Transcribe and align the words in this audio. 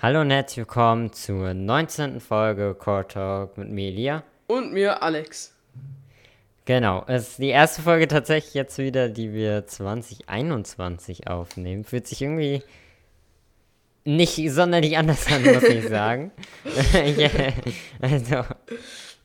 Hallo 0.00 0.20
und 0.20 0.30
herzlich 0.30 0.58
willkommen 0.58 1.12
zur 1.12 1.54
19. 1.54 2.20
Folge 2.20 2.76
Core 2.78 3.08
Talk 3.08 3.58
mit 3.58 3.68
mir, 3.68 3.88
Elia. 3.88 4.22
Und 4.46 4.72
mir, 4.72 5.02
Alex. 5.02 5.52
Genau, 6.66 7.02
es 7.08 7.30
ist 7.30 7.38
die 7.40 7.48
erste 7.48 7.82
Folge 7.82 8.06
tatsächlich 8.06 8.54
jetzt 8.54 8.78
wieder, 8.78 9.08
die 9.08 9.32
wir 9.32 9.66
2021 9.66 11.26
aufnehmen. 11.26 11.82
Fühlt 11.82 12.06
sich 12.06 12.22
irgendwie 12.22 12.62
nicht 14.04 14.36
sonderlich 14.52 14.96
anders 14.96 15.26
an, 15.32 15.42
muss 15.42 15.64
ich 15.64 15.84
sagen. 15.88 16.30
also, 18.00 18.44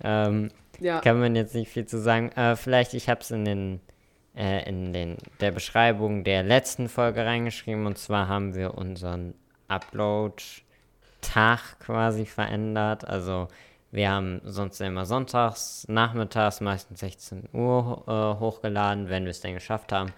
ähm, 0.03 0.49
ja. 0.79 1.01
kann 1.01 1.19
man 1.19 1.35
jetzt 1.35 1.53
nicht 1.53 1.69
viel 1.69 1.85
zu 1.85 1.99
sagen. 1.99 2.31
Äh, 2.31 2.55
vielleicht, 2.55 2.95
ich 2.95 3.09
habe 3.09 3.21
es 3.21 3.29
in 3.29 3.45
den 3.45 3.79
äh, 4.35 4.67
in 4.67 4.91
den, 4.91 5.17
der 5.39 5.51
Beschreibung 5.51 6.23
der 6.23 6.41
letzten 6.41 6.89
Folge 6.89 7.23
reingeschrieben. 7.23 7.85
Und 7.85 7.99
zwar 7.99 8.27
haben 8.27 8.55
wir 8.55 8.73
unseren 8.73 9.35
Upload-Tag 11.23 11.79
quasi 11.79 12.25
verändert. 12.25 13.07
Also 13.07 13.47
wir 13.91 14.09
haben 14.09 14.41
sonst 14.43 14.79
immer 14.81 15.05
sonntags, 15.05 15.85
nachmittags, 15.87 16.61
meistens 16.61 16.99
16 16.99 17.49
Uhr 17.53 18.03
äh, 18.07 18.39
hochgeladen, 18.39 19.09
wenn 19.09 19.23
wir 19.23 19.31
es 19.31 19.41
denn 19.41 19.53
geschafft 19.53 19.91
haben. 19.91 20.11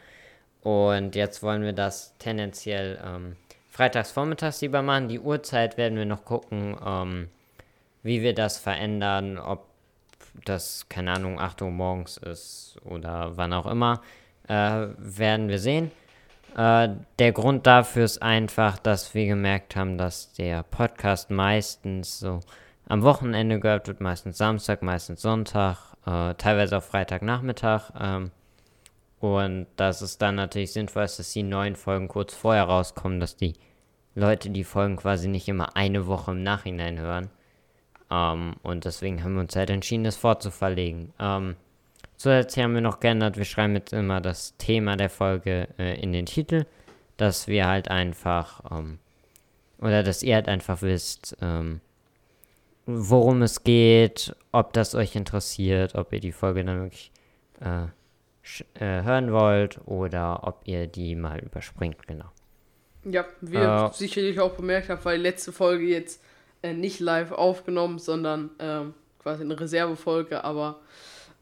Und 0.62 1.16
jetzt 1.16 1.44
wollen 1.44 1.62
wir 1.62 1.74
das 1.74 2.18
tendenziell 2.18 3.00
ähm, 3.04 3.36
freitags 3.70 4.12
vormittags 4.12 4.62
lieber 4.62 4.82
machen. 4.82 5.10
Die 5.10 5.20
Uhrzeit 5.20 5.78
werden 5.78 5.98
wir 5.98 6.06
noch 6.06 6.26
gucken, 6.26 6.76
ähm, 6.84 7.30
wie 8.04 8.22
wir 8.22 8.34
das 8.34 8.58
verändern, 8.58 9.38
ob 9.38 9.66
das, 10.44 10.88
keine 10.90 11.14
Ahnung, 11.14 11.40
8 11.40 11.62
Uhr 11.62 11.72
morgens 11.72 12.18
ist 12.18 12.78
oder 12.84 13.38
wann 13.38 13.54
auch 13.54 13.68
immer, 13.68 14.02
äh, 14.48 14.88
werden 14.98 15.50
wir 15.50 15.60
sehen. 15.60 15.92
Äh, 16.56 16.90
der 17.20 17.32
Grund 17.34 17.68
dafür 17.68 18.06
ist 18.06 18.22
einfach, 18.22 18.80
dass 18.80 19.14
wir 19.14 19.26
gemerkt 19.26 19.76
haben, 19.76 19.98
dass 19.98 20.34
der 20.34 20.64
Podcast 20.64 21.30
meistens 21.30 22.20
so 22.20 22.40
am 22.88 23.04
Wochenende 23.04 23.60
gehört 23.60 23.88
wird, 23.88 24.00
meistens 24.00 24.38
Samstag, 24.38 24.82
meistens 24.82 25.22
Sonntag, 25.22 25.78
äh, 26.06 26.34
teilweise 26.36 26.78
auch 26.78 26.84
Freitagnachmittag. 26.84 27.92
Ähm, 28.00 28.32
und 29.20 29.68
dass 29.76 30.02
es 30.02 30.18
dann 30.18 30.36
natürlich 30.36 30.72
sinnvoll 30.72 31.04
ist, 31.04 31.20
dass 31.20 31.34
die 31.34 31.44
neuen 31.44 31.76
Folgen 31.76 32.08
kurz 32.08 32.34
vorher 32.34 32.64
rauskommen, 32.64 33.20
dass 33.20 33.36
die 33.36 33.54
Leute 34.14 34.50
die 34.50 34.64
Folgen 34.64 34.96
quasi 34.96 35.28
nicht 35.28 35.50
immer 35.50 35.76
eine 35.76 36.08
Woche 36.08 36.32
im 36.32 36.44
Nachhinein 36.44 37.00
hören. 37.00 37.30
Ähm, 38.10 38.56
und 38.64 38.86
deswegen 38.86 39.24
haben 39.24 39.34
wir 39.34 39.42
uns 39.42 39.56
halt 39.56 39.70
entschieden, 39.70 40.06
das 40.06 40.16
fortzuverlegen. 40.16 41.14
Ähm, 41.20 41.56
Zusätzlich 42.18 42.64
haben 42.64 42.74
wir 42.74 42.82
noch 42.82 43.00
geändert, 43.00 43.38
wir 43.38 43.46
schreiben 43.46 43.76
jetzt 43.76 43.94
immer 43.94 44.22
das 44.22 44.56
Thema 44.58 44.96
der 44.96 45.10
Folge 45.10 45.68
äh, 45.78 46.00
in 46.02 46.14
den 46.14 46.26
Titel, 46.26 46.66
dass 47.18 47.48
wir 47.48 47.68
halt 47.68 47.90
einfach, 47.90 48.62
ähm, 48.72 49.00
oder 49.80 50.02
dass 50.04 50.24
ihr 50.24 50.36
halt 50.36 50.48
einfach 50.48 50.82
wisst, 50.82 51.38
ähm, 51.42 51.82
worum 52.86 53.42
es 53.42 53.64
geht, 53.64 54.36
ob 54.52 54.74
das 54.74 54.96
euch 54.96 55.16
interessiert, 55.16 55.96
ob 55.96 56.14
ihr 56.14 56.20
die 56.20 56.32
Folge 56.32 56.64
dann 56.64 56.84
wirklich 56.84 57.12
äh, 57.62 57.86
äh, 58.76 59.04
hören 59.04 59.32
wollt 59.32 59.80
oder 59.86 60.48
ob 60.48 60.62
ihr 60.66 60.88
die 60.88 61.16
mal 61.16 61.40
überspringt, 61.40 62.08
genau. 62.08 62.32
Ja, 63.04 63.26
wie 63.42 63.58
ihr 63.58 63.92
sicherlich 63.94 64.40
auch 64.40 64.54
bemerkt 64.54 64.90
habt, 64.90 65.06
weil 65.06 65.18
die 65.18 65.24
letzte 65.24 65.52
Folge 65.52 65.86
jetzt 65.86 66.24
äh, 66.64 66.74
nicht 66.74 67.00
live 67.00 67.32
aufgenommen, 67.32 68.00
sondern 68.00 68.52
ähm, 68.60 68.94
quasi 69.22 69.44
eine 69.44 69.60
Reservefolge, 69.60 70.44
aber 70.44 70.80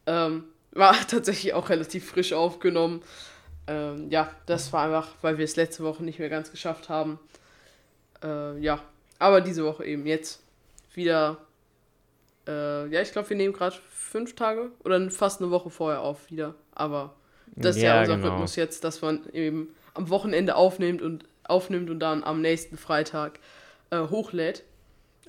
ähm, 0.05 0.45
war 0.73 0.95
tatsächlich 1.07 1.53
auch 1.53 1.69
relativ 1.69 2.09
frisch 2.09 2.33
aufgenommen. 2.33 3.01
Ähm, 3.67 4.09
ja, 4.09 4.29
das 4.45 4.73
war 4.73 4.85
einfach, 4.85 5.09
weil 5.21 5.37
wir 5.37 5.45
es 5.45 5.55
letzte 5.55 5.83
Woche 5.83 6.03
nicht 6.03 6.19
mehr 6.19 6.29
ganz 6.29 6.51
geschafft 6.51 6.89
haben. 6.89 7.19
Äh, 8.23 8.59
ja, 8.59 8.81
aber 9.19 9.41
diese 9.41 9.63
Woche 9.63 9.85
eben 9.85 10.05
jetzt 10.05 10.41
wieder. 10.93 11.37
Äh, 12.45 12.87
ja, 12.87 13.01
ich 13.01 13.11
glaube, 13.13 13.29
wir 13.29 13.37
nehmen 13.37 13.53
gerade 13.53 13.77
fünf 13.89 14.35
Tage 14.35 14.71
oder 14.83 15.09
fast 15.11 15.41
eine 15.41 15.49
Woche 15.49 15.69
vorher 15.69 16.01
auf 16.01 16.29
wieder. 16.29 16.55
Aber 16.73 17.15
das 17.55 17.77
ist 17.77 17.83
ja, 17.83 17.95
ja 17.95 18.01
unser 18.01 18.17
genau. 18.17 18.29
Rhythmus 18.29 18.55
jetzt, 18.57 18.83
dass 18.83 19.01
man 19.01 19.29
eben 19.31 19.69
am 19.93 20.09
Wochenende 20.09 20.55
aufnimmt 20.55 21.01
und 21.01 21.25
aufnimmt 21.45 21.89
und 21.89 21.99
dann 21.99 22.23
am 22.23 22.41
nächsten 22.41 22.77
Freitag 22.77 23.39
äh, 23.91 23.99
hochlädt. 23.99 24.63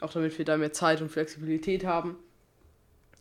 Auch 0.00 0.12
damit 0.12 0.36
wir 0.38 0.44
da 0.44 0.56
mehr 0.56 0.72
Zeit 0.72 1.00
und 1.00 1.10
Flexibilität 1.10 1.84
haben. 1.84 2.16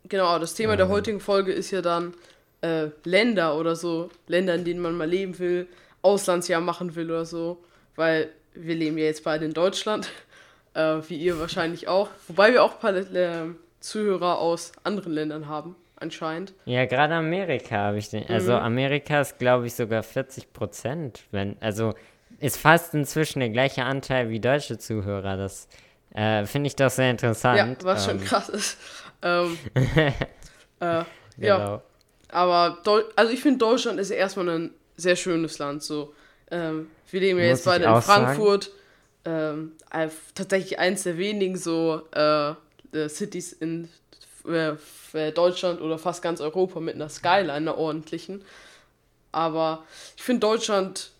Genau, 0.09 0.37
das 0.39 0.53
Thema 0.53 0.73
ja. 0.73 0.77
der 0.77 0.89
heutigen 0.89 1.19
Folge 1.19 1.51
ist 1.53 1.71
ja 1.71 1.81
dann 1.81 2.13
äh, 2.61 2.87
Länder 3.03 3.57
oder 3.57 3.75
so. 3.75 4.09
Länder, 4.27 4.55
in 4.55 4.65
denen 4.65 4.79
man 4.79 4.95
mal 4.95 5.09
leben 5.09 5.37
will, 5.39 5.67
Auslandsjahr 6.01 6.61
machen 6.61 6.95
will 6.95 7.09
oder 7.11 7.25
so. 7.25 7.63
Weil 7.95 8.29
wir 8.53 8.75
leben 8.75 8.97
ja 8.97 9.05
jetzt 9.05 9.23
beide 9.23 9.45
in 9.45 9.53
Deutschland, 9.53 10.09
äh, 10.73 10.97
wie 11.07 11.17
ihr 11.17 11.39
wahrscheinlich 11.39 11.87
auch. 11.87 12.09
Wobei 12.27 12.53
wir 12.53 12.63
auch 12.63 12.73
ein 12.73 12.79
paar 12.79 12.95
äh, 12.95 13.49
Zuhörer 13.79 14.39
aus 14.39 14.71
anderen 14.83 15.13
Ländern 15.13 15.47
haben, 15.47 15.75
anscheinend. 15.97 16.53
Ja, 16.65 16.85
gerade 16.85 17.13
Amerika 17.15 17.75
habe 17.75 17.97
ich 17.97 18.09
den. 18.09 18.27
Also 18.27 18.53
mhm. 18.53 18.59
Amerika 18.59 19.21
ist, 19.21 19.39
glaube 19.39 19.67
ich, 19.67 19.73
sogar 19.73 20.03
40 20.03 20.53
Prozent. 20.53 21.23
Wenn, 21.31 21.57
also 21.59 21.93
ist 22.39 22.57
fast 22.57 22.93
inzwischen 22.93 23.39
der 23.39 23.49
gleiche 23.49 23.83
Anteil 23.83 24.29
wie 24.29 24.39
deutsche 24.39 24.77
Zuhörer. 24.77 25.37
Das 25.37 25.67
äh, 26.13 26.45
finde 26.45 26.67
ich 26.67 26.75
doch 26.75 26.89
sehr 26.89 27.09
interessant. 27.09 27.57
Ja, 27.57 27.75
was 27.83 28.07
ähm, 28.07 28.19
schon 28.19 28.27
krass 28.27 28.49
ist. 28.49 28.77
Ähm, 29.23 29.57
äh, 29.75 30.13
genau. 30.79 31.05
Ja. 31.37 31.81
Aber 32.29 32.79
Deu 32.83 33.03
also 33.15 33.31
ich 33.31 33.41
finde 33.41 33.59
Deutschland 33.59 33.99
ist 33.99 34.09
erstmal 34.09 34.49
ein 34.49 34.73
sehr 34.97 35.15
schönes 35.15 35.57
Land. 35.59 35.83
So, 35.83 36.13
ähm, 36.51 36.89
wir 37.09 37.19
leben 37.19 37.39
ja 37.39 37.45
jetzt 37.45 37.65
beide 37.65 37.85
in 37.85 38.01
Frankfurt. 38.01 38.71
Ähm, 39.25 39.71
tatsächlich 40.35 40.79
eins 40.79 41.03
der 41.03 41.17
wenigen 41.17 41.55
so 41.55 42.01
äh, 42.11 42.53
Cities 43.07 43.53
in 43.53 43.87
äh, 44.45 45.31
Deutschland 45.31 45.79
oder 45.81 45.97
fast 45.97 46.21
ganz 46.21 46.41
Europa 46.41 46.79
mit 46.79 46.95
einer 46.95 47.09
Skyline, 47.09 47.53
einer 47.53 47.77
ordentlichen. 47.77 48.43
Aber 49.31 49.85
ich 50.17 50.23
finde 50.23 50.41
Deutschland 50.41 51.11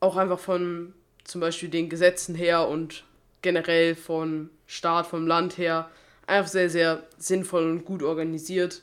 auch 0.00 0.16
einfach 0.16 0.38
von 0.38 0.94
zum 1.24 1.40
Beispiel 1.40 1.68
den 1.68 1.88
Gesetzen 1.88 2.34
her 2.34 2.66
und 2.68 3.04
generell 3.42 3.94
von 3.94 4.50
Staat, 4.66 5.06
vom 5.06 5.26
Land 5.26 5.58
her 5.58 5.90
einfach 6.26 6.50
sehr, 6.50 6.70
sehr 6.70 7.02
sinnvoll 7.18 7.70
und 7.70 7.84
gut 7.84 8.02
organisiert 8.02 8.82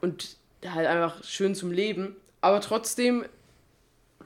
und 0.00 0.36
halt 0.66 0.86
einfach 0.86 1.22
schön 1.24 1.54
zum 1.54 1.72
Leben. 1.72 2.16
Aber 2.40 2.60
trotzdem 2.60 3.24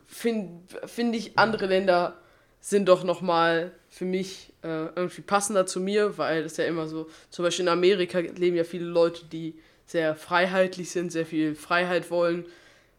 finde 0.07 0.63
find 0.87 1.15
ich, 1.15 1.39
andere 1.39 1.67
Länder 1.67 2.17
sind 2.61 2.89
doch 2.89 3.05
nochmal 3.05 3.73
für 3.91 4.05
mich 4.05 4.53
äh, 4.63 4.87
irgendwie 4.97 5.23
passender 5.23 5.67
zu 5.67 5.81
mir, 5.81 6.19
weil 6.19 6.43
es 6.43 6.57
ja 6.57 6.65
immer 6.65 6.87
so, 6.87 7.09
zum 7.31 7.45
Beispiel 7.45 7.65
in 7.65 7.69
Amerika 7.69 8.19
leben 8.19 8.57
ja 8.57 8.65
viele 8.65 8.87
Leute, 8.87 9.25
die 9.27 9.55
sehr 9.87 10.17
freiheitlich 10.17 10.91
sind, 10.91 11.13
sehr 11.13 11.27
viel 11.27 11.55
Freiheit 11.55 12.11
wollen. 12.11 12.45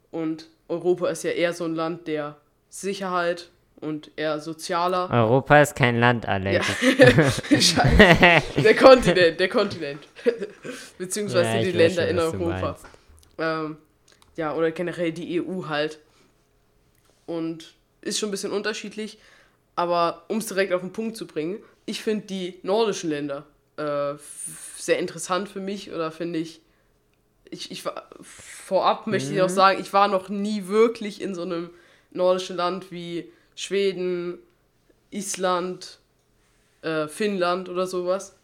Und 0.09 0.47
Europa 0.69 1.09
ist 1.09 1.23
ja 1.23 1.31
eher 1.31 1.53
so 1.53 1.65
ein 1.65 1.75
Land 1.75 2.07
der 2.07 2.37
Sicherheit 2.69 3.49
und 3.79 4.11
eher 4.15 4.39
sozialer. 4.39 5.09
Europa 5.11 5.61
ist 5.61 5.75
kein 5.75 5.99
Land, 5.99 6.27
Alex. 6.27 6.67
Ja. 6.97 7.31
Scheiße. 7.61 8.61
Der 8.61 8.75
Kontinent, 8.75 9.39
der 9.39 9.49
Kontinent. 9.49 10.07
Beziehungsweise 10.97 11.57
ja, 11.57 11.63
die 11.63 11.71
Länder 11.71 12.01
schon, 12.01 12.09
in 12.09 12.19
Europa. 12.19 12.77
Ähm, 13.38 13.77
ja, 14.35 14.55
oder 14.55 14.71
generell 14.71 15.11
die 15.11 15.41
EU 15.41 15.67
halt. 15.67 15.99
Und 17.25 17.75
ist 18.01 18.19
schon 18.19 18.29
ein 18.29 18.31
bisschen 18.31 18.51
unterschiedlich. 18.51 19.19
Aber 19.75 20.23
um 20.27 20.38
es 20.39 20.47
direkt 20.47 20.73
auf 20.73 20.81
den 20.81 20.91
Punkt 20.91 21.15
zu 21.15 21.27
bringen, 21.27 21.59
ich 21.85 22.01
finde 22.01 22.25
die 22.25 22.59
nordischen 22.63 23.11
Länder 23.11 23.45
äh, 23.77 24.15
sehr 24.75 24.97
interessant 24.97 25.49
für 25.49 25.59
mich 25.59 25.91
oder 25.91 26.11
finde 26.11 26.39
ich, 26.39 26.61
ich, 27.49 27.71
ich 27.71 27.85
war, 27.85 28.09
vorab 28.21 29.05
möchte 29.05 29.29
mhm. 29.29 29.35
ich 29.35 29.41
noch 29.41 29.49
sagen, 29.49 29.79
ich 29.79 29.94
war 29.94 30.07
noch 30.07 30.29
nie 30.29 30.67
wirklich 30.67 31.21
in 31.21 31.35
so 31.35 31.44
einem 31.44 31.69
nordischen 32.11 32.57
Land 32.57 32.91
wie 32.91 33.31
Schweden, 33.57 34.38
Island, 35.09 35.97
äh, 36.84 37.07
Finnland 37.07 37.69
oder 37.69 37.88
sowas. 37.88 38.36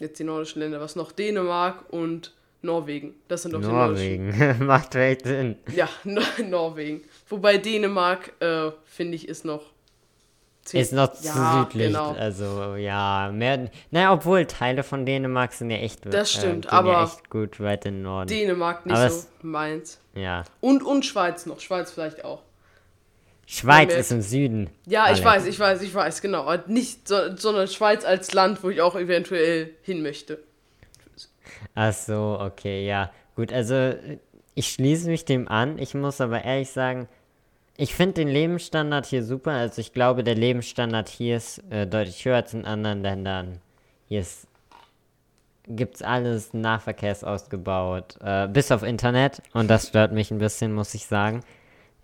Jetzt 0.00 0.18
die 0.18 0.24
nordischen 0.24 0.60
Länder, 0.60 0.80
was 0.80 0.96
noch? 0.96 1.12
Dänemark 1.12 1.84
und 1.90 2.34
Norwegen. 2.62 3.14
Das 3.28 3.42
sind 3.42 3.54
doch 3.54 3.60
Norwegen. 3.60 4.32
die 4.32 4.38
Norwegen. 4.38 4.66
Macht 4.66 4.92
vielleicht 4.92 5.26
Sinn. 5.26 5.56
Ja, 5.72 5.88
Norwegen. 6.44 7.02
Wobei 7.28 7.58
Dänemark, 7.58 8.32
äh, 8.40 8.72
finde 8.84 9.14
ich, 9.14 9.28
ist 9.28 9.44
noch. 9.44 9.62
Ist 10.72 10.92
noch 10.92 11.12
zu 11.12 11.28
ja, 11.28 11.64
südlich. 11.64 11.86
Genau. 11.86 12.12
Also, 12.12 12.74
ja, 12.74 13.30
mehr. 13.32 13.70
Naja, 13.92 14.12
obwohl 14.12 14.44
Teile 14.44 14.82
von 14.82 15.06
Dänemark 15.06 15.52
sind 15.52 15.70
ja 15.70 15.78
echt. 15.78 16.04
Das 16.04 16.34
äh, 16.34 16.38
stimmt, 16.38 16.66
äh, 16.66 16.70
aber. 16.70 16.92
Ja 16.92 17.04
echt 17.04 17.30
gut 17.30 17.60
weit 17.60 17.86
im 17.86 18.02
Norden. 18.02 18.26
Dänemark 18.26 18.84
nicht 18.84 18.96
aber 18.96 19.08
so 19.08 19.28
meins. 19.42 20.00
Ja. 20.14 20.42
Und, 20.60 20.82
und 20.82 21.06
Schweiz 21.06 21.46
noch. 21.46 21.60
Schweiz 21.60 21.92
vielleicht 21.92 22.24
auch. 22.24 22.42
Schweiz 23.50 23.94
ist 23.94 24.12
im 24.12 24.20
Süden. 24.20 24.68
Ja, 24.84 25.04
Alex. 25.04 25.20
ich 25.20 25.24
weiß, 25.24 25.46
ich 25.46 25.58
weiß, 25.58 25.80
ich 25.80 25.94
weiß, 25.94 26.20
genau. 26.20 26.54
Nicht, 26.66 27.08
so, 27.08 27.34
sondern 27.34 27.66
Schweiz 27.66 28.04
als 28.04 28.34
Land, 28.34 28.62
wo 28.62 28.68
ich 28.68 28.82
auch 28.82 28.94
eventuell 28.94 29.70
hin 29.80 30.02
möchte. 30.02 30.38
Ach 31.74 31.94
so, 31.94 32.38
okay, 32.38 32.86
ja. 32.86 33.10
Gut, 33.36 33.50
also 33.50 33.94
ich 34.54 34.68
schließe 34.68 35.08
mich 35.08 35.24
dem 35.24 35.48
an. 35.48 35.78
Ich 35.78 35.94
muss 35.94 36.20
aber 36.20 36.44
ehrlich 36.44 36.68
sagen, 36.68 37.08
ich 37.78 37.94
finde 37.94 38.14
den 38.14 38.28
Lebensstandard 38.28 39.06
hier 39.06 39.24
super. 39.24 39.52
Also 39.52 39.80
ich 39.80 39.94
glaube, 39.94 40.24
der 40.24 40.34
Lebensstandard 40.34 41.08
hier 41.08 41.38
ist 41.38 41.62
äh, 41.70 41.86
deutlich 41.86 42.22
höher 42.26 42.36
als 42.36 42.52
in 42.52 42.66
anderen 42.66 43.00
Ländern. 43.00 43.60
Hier 44.08 44.26
gibt 45.68 45.96
es 45.96 46.02
alles 46.02 46.52
Nahverkehrs 46.52 47.24
ausgebaut, 47.24 48.18
äh, 48.20 48.46
bis 48.46 48.70
auf 48.72 48.82
Internet. 48.82 49.40
Und 49.54 49.68
das 49.68 49.88
stört 49.88 50.12
mich 50.12 50.30
ein 50.30 50.38
bisschen, 50.38 50.74
muss 50.74 50.92
ich 50.92 51.06
sagen. 51.06 51.40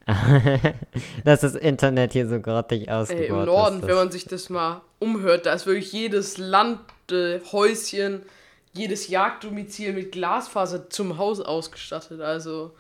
dass 1.25 1.41
das 1.41 1.55
Internet 1.55 2.13
hier 2.13 2.29
so 2.29 2.41
grottig 2.41 2.91
ausgebaut 2.91 3.23
Ey, 3.23 3.29
Im 3.29 3.45
Norden, 3.47 3.81
ist, 3.81 3.87
wenn 3.87 3.95
man 3.95 4.11
sich 4.11 4.27
das 4.27 4.51
mal 4.51 4.83
umhört, 4.99 5.47
da 5.47 5.55
ist 5.55 5.67
wirklich 5.67 5.93
jedes 5.93 6.37
Landhäuschen, 6.37 8.23
äh, 8.23 8.25
jedes 8.73 9.09
Jagddomizil 9.09 9.93
mit 9.93 10.13
Glasfaser 10.13 10.91
zum 10.91 11.17
Haus 11.17 11.41
ausgestattet. 11.41 12.21
Also 12.21 12.73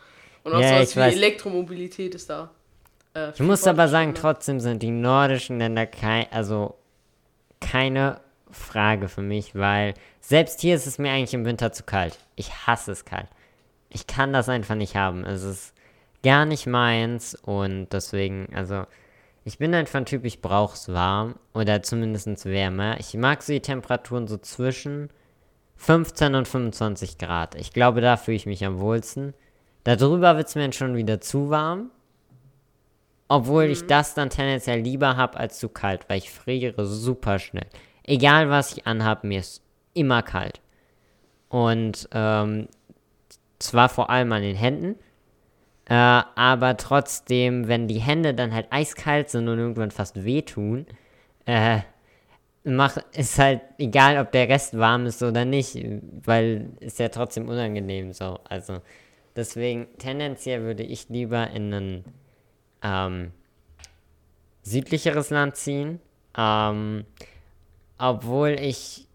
und 0.42 0.52
auch 0.52 0.60
ja, 0.60 0.68
sowas 0.68 0.96
wie 0.96 1.00
weiß. 1.00 1.14
Elektromobilität 1.14 2.14
ist 2.14 2.28
da. 2.28 2.50
Äh, 3.14 3.32
du 3.32 3.44
musst 3.44 3.66
aber 3.66 3.88
sagen, 3.88 4.14
trotzdem 4.14 4.60
sind 4.60 4.82
die 4.82 4.90
nordischen 4.90 5.58
Länder 5.58 5.86
kein, 5.86 6.26
also 6.30 6.74
keine 7.60 8.20
Frage 8.50 9.08
für 9.08 9.22
mich, 9.22 9.54
weil 9.54 9.94
selbst 10.20 10.60
hier 10.60 10.74
ist 10.74 10.86
es 10.86 10.98
mir 10.98 11.10
eigentlich 11.10 11.34
im 11.34 11.44
Winter 11.44 11.72
zu 11.72 11.84
kalt. 11.84 12.18
Ich 12.36 12.66
hasse 12.66 12.92
es 12.92 13.04
kalt. 13.04 13.28
Ich 13.88 14.06
kann 14.06 14.32
das 14.32 14.48
einfach 14.48 14.74
nicht 14.74 14.96
haben. 14.96 15.24
Es 15.24 15.42
ist 15.42 15.73
gar 16.24 16.46
nicht 16.46 16.66
meins 16.66 17.36
und 17.36 17.88
deswegen, 17.92 18.48
also 18.54 18.86
ich 19.44 19.58
bin 19.58 19.74
einfach 19.74 19.98
ein 20.00 20.06
Typ, 20.06 20.24
ich 20.24 20.40
brauche 20.40 20.74
es 20.74 20.92
warm 20.92 21.36
oder 21.52 21.82
zumindest 21.82 22.46
wärmer. 22.46 22.98
Ich 22.98 23.14
mag 23.14 23.42
so 23.42 23.52
die 23.52 23.60
Temperaturen 23.60 24.26
so 24.26 24.38
zwischen 24.38 25.10
15 25.76 26.34
und 26.34 26.48
25 26.48 27.18
Grad. 27.18 27.54
Ich 27.54 27.72
glaube, 27.72 28.00
da 28.00 28.16
fühle 28.16 28.36
ich 28.36 28.46
mich 28.46 28.64
am 28.64 28.80
wohlsten. 28.80 29.34
Darüber 29.84 30.36
wird 30.38 30.48
es 30.48 30.54
mir 30.54 30.72
schon 30.72 30.96
wieder 30.96 31.20
zu 31.20 31.50
warm. 31.50 31.90
Obwohl 33.28 33.66
mhm. 33.66 33.72
ich 33.72 33.86
das 33.86 34.14
dann 34.14 34.30
tendenziell 34.30 34.80
lieber 34.80 35.16
habe 35.16 35.38
als 35.38 35.58
zu 35.58 35.68
kalt, 35.68 36.08
weil 36.08 36.18
ich 36.18 36.30
friere 36.30 36.86
super 36.86 37.38
schnell. 37.38 37.66
Egal 38.02 38.48
was 38.48 38.72
ich 38.72 38.86
anhabe, 38.86 39.26
mir 39.26 39.40
ist 39.40 39.62
immer 39.92 40.22
kalt. 40.22 40.60
Und 41.48 42.08
ähm, 42.12 42.68
zwar 43.58 43.88
vor 43.88 44.10
allem 44.10 44.32
an 44.32 44.42
den 44.42 44.56
Händen, 44.56 44.96
äh, 45.86 45.94
aber 45.94 46.76
trotzdem, 46.76 47.68
wenn 47.68 47.88
die 47.88 48.00
Hände 48.00 48.34
dann 48.34 48.54
halt 48.54 48.68
eiskalt 48.70 49.30
sind 49.30 49.48
und 49.48 49.58
irgendwann 49.58 49.90
fast 49.90 50.24
wehtun, 50.24 50.86
äh, 51.46 51.80
mach, 52.64 52.96
ist 53.12 53.38
halt 53.38 53.60
egal, 53.78 54.18
ob 54.18 54.32
der 54.32 54.48
Rest 54.48 54.78
warm 54.78 55.06
ist 55.06 55.22
oder 55.22 55.44
nicht, 55.44 55.76
weil 56.24 56.70
ist 56.80 56.98
ja 56.98 57.08
trotzdem 57.08 57.48
unangenehm 57.48 58.12
so. 58.12 58.38
Also 58.48 58.80
deswegen 59.36 59.86
tendenziell 59.98 60.62
würde 60.62 60.82
ich 60.82 61.08
lieber 61.10 61.50
in 61.50 61.72
ein 61.74 62.04
ähm, 62.82 63.32
südlicheres 64.62 65.30
Land 65.30 65.56
ziehen, 65.56 66.00
ähm, 66.36 67.04
obwohl 67.98 68.56
ich 68.58 69.06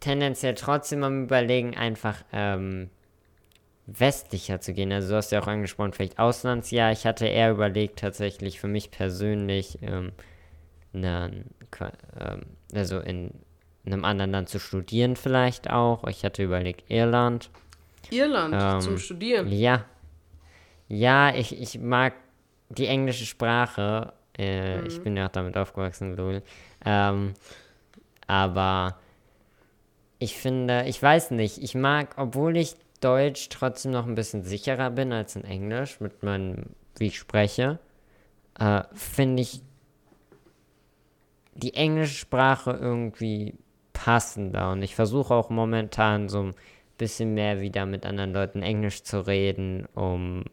tendenziell 0.00 0.54
trotzdem 0.54 1.04
am 1.04 1.24
überlegen 1.24 1.76
einfach 1.76 2.24
ähm, 2.32 2.90
westlicher 3.86 4.60
zu 4.60 4.72
gehen. 4.72 4.92
Also 4.92 5.10
du 5.10 5.16
hast 5.16 5.30
ja 5.32 5.40
auch 5.40 5.46
angesprochen, 5.46 5.92
vielleicht 5.92 6.18
Auslandsjahr. 6.18 6.92
Ich 6.92 7.06
hatte 7.06 7.26
eher 7.26 7.52
überlegt, 7.52 8.00
tatsächlich 8.00 8.60
für 8.60 8.68
mich 8.68 8.90
persönlich, 8.90 9.78
ähm, 9.82 10.12
ne, 10.92 11.44
ähm, 12.20 12.42
also 12.74 12.98
in 12.98 13.32
einem 13.86 14.04
anderen 14.04 14.32
Land 14.32 14.48
zu 14.48 14.58
studieren 14.58 15.14
vielleicht 15.16 15.70
auch. 15.70 16.04
Ich 16.08 16.24
hatte 16.24 16.42
überlegt 16.42 16.90
Irland. 16.90 17.50
Irland 18.10 18.54
ähm, 18.58 18.80
zum 18.80 18.98
Studieren? 18.98 19.48
Ja. 19.48 19.84
Ja, 20.88 21.34
ich, 21.34 21.58
ich 21.60 21.78
mag 21.78 22.14
die 22.68 22.86
englische 22.86 23.26
Sprache. 23.26 24.12
Äh, 24.36 24.78
mhm. 24.78 24.86
Ich 24.86 25.00
bin 25.00 25.16
ja 25.16 25.26
auch 25.26 25.32
damit 25.32 25.56
aufgewachsen, 25.56 26.16
lol. 26.16 26.42
Ähm, 26.84 27.34
aber 28.26 28.98
ich 30.18 30.36
finde, 30.36 30.84
ich 30.86 31.00
weiß 31.00 31.30
nicht, 31.32 31.58
ich 31.62 31.74
mag, 31.74 32.14
obwohl 32.16 32.56
ich 32.56 32.76
Deutsch 33.00 33.48
trotzdem 33.48 33.92
noch 33.92 34.06
ein 34.06 34.14
bisschen 34.14 34.42
sicherer 34.42 34.90
bin 34.90 35.12
als 35.12 35.36
in 35.36 35.44
Englisch, 35.44 36.00
mit 36.00 36.22
meinem, 36.22 36.70
wie 36.98 37.08
ich 37.08 37.18
spreche, 37.18 37.78
äh, 38.58 38.82
finde 38.92 39.42
ich 39.42 39.62
die 41.54 41.74
englische 41.74 42.14
Sprache 42.14 42.72
irgendwie 42.72 43.54
passender. 43.92 44.72
Und 44.72 44.82
ich 44.82 44.94
versuche 44.94 45.34
auch 45.34 45.50
momentan 45.50 46.28
so 46.28 46.42
ein 46.42 46.54
bisschen 46.98 47.34
mehr 47.34 47.60
wieder 47.60 47.86
mit 47.86 48.06
anderen 48.06 48.32
Leuten 48.32 48.62
Englisch 48.62 49.02
zu 49.02 49.26
reden, 49.26 49.86
um 49.94 50.44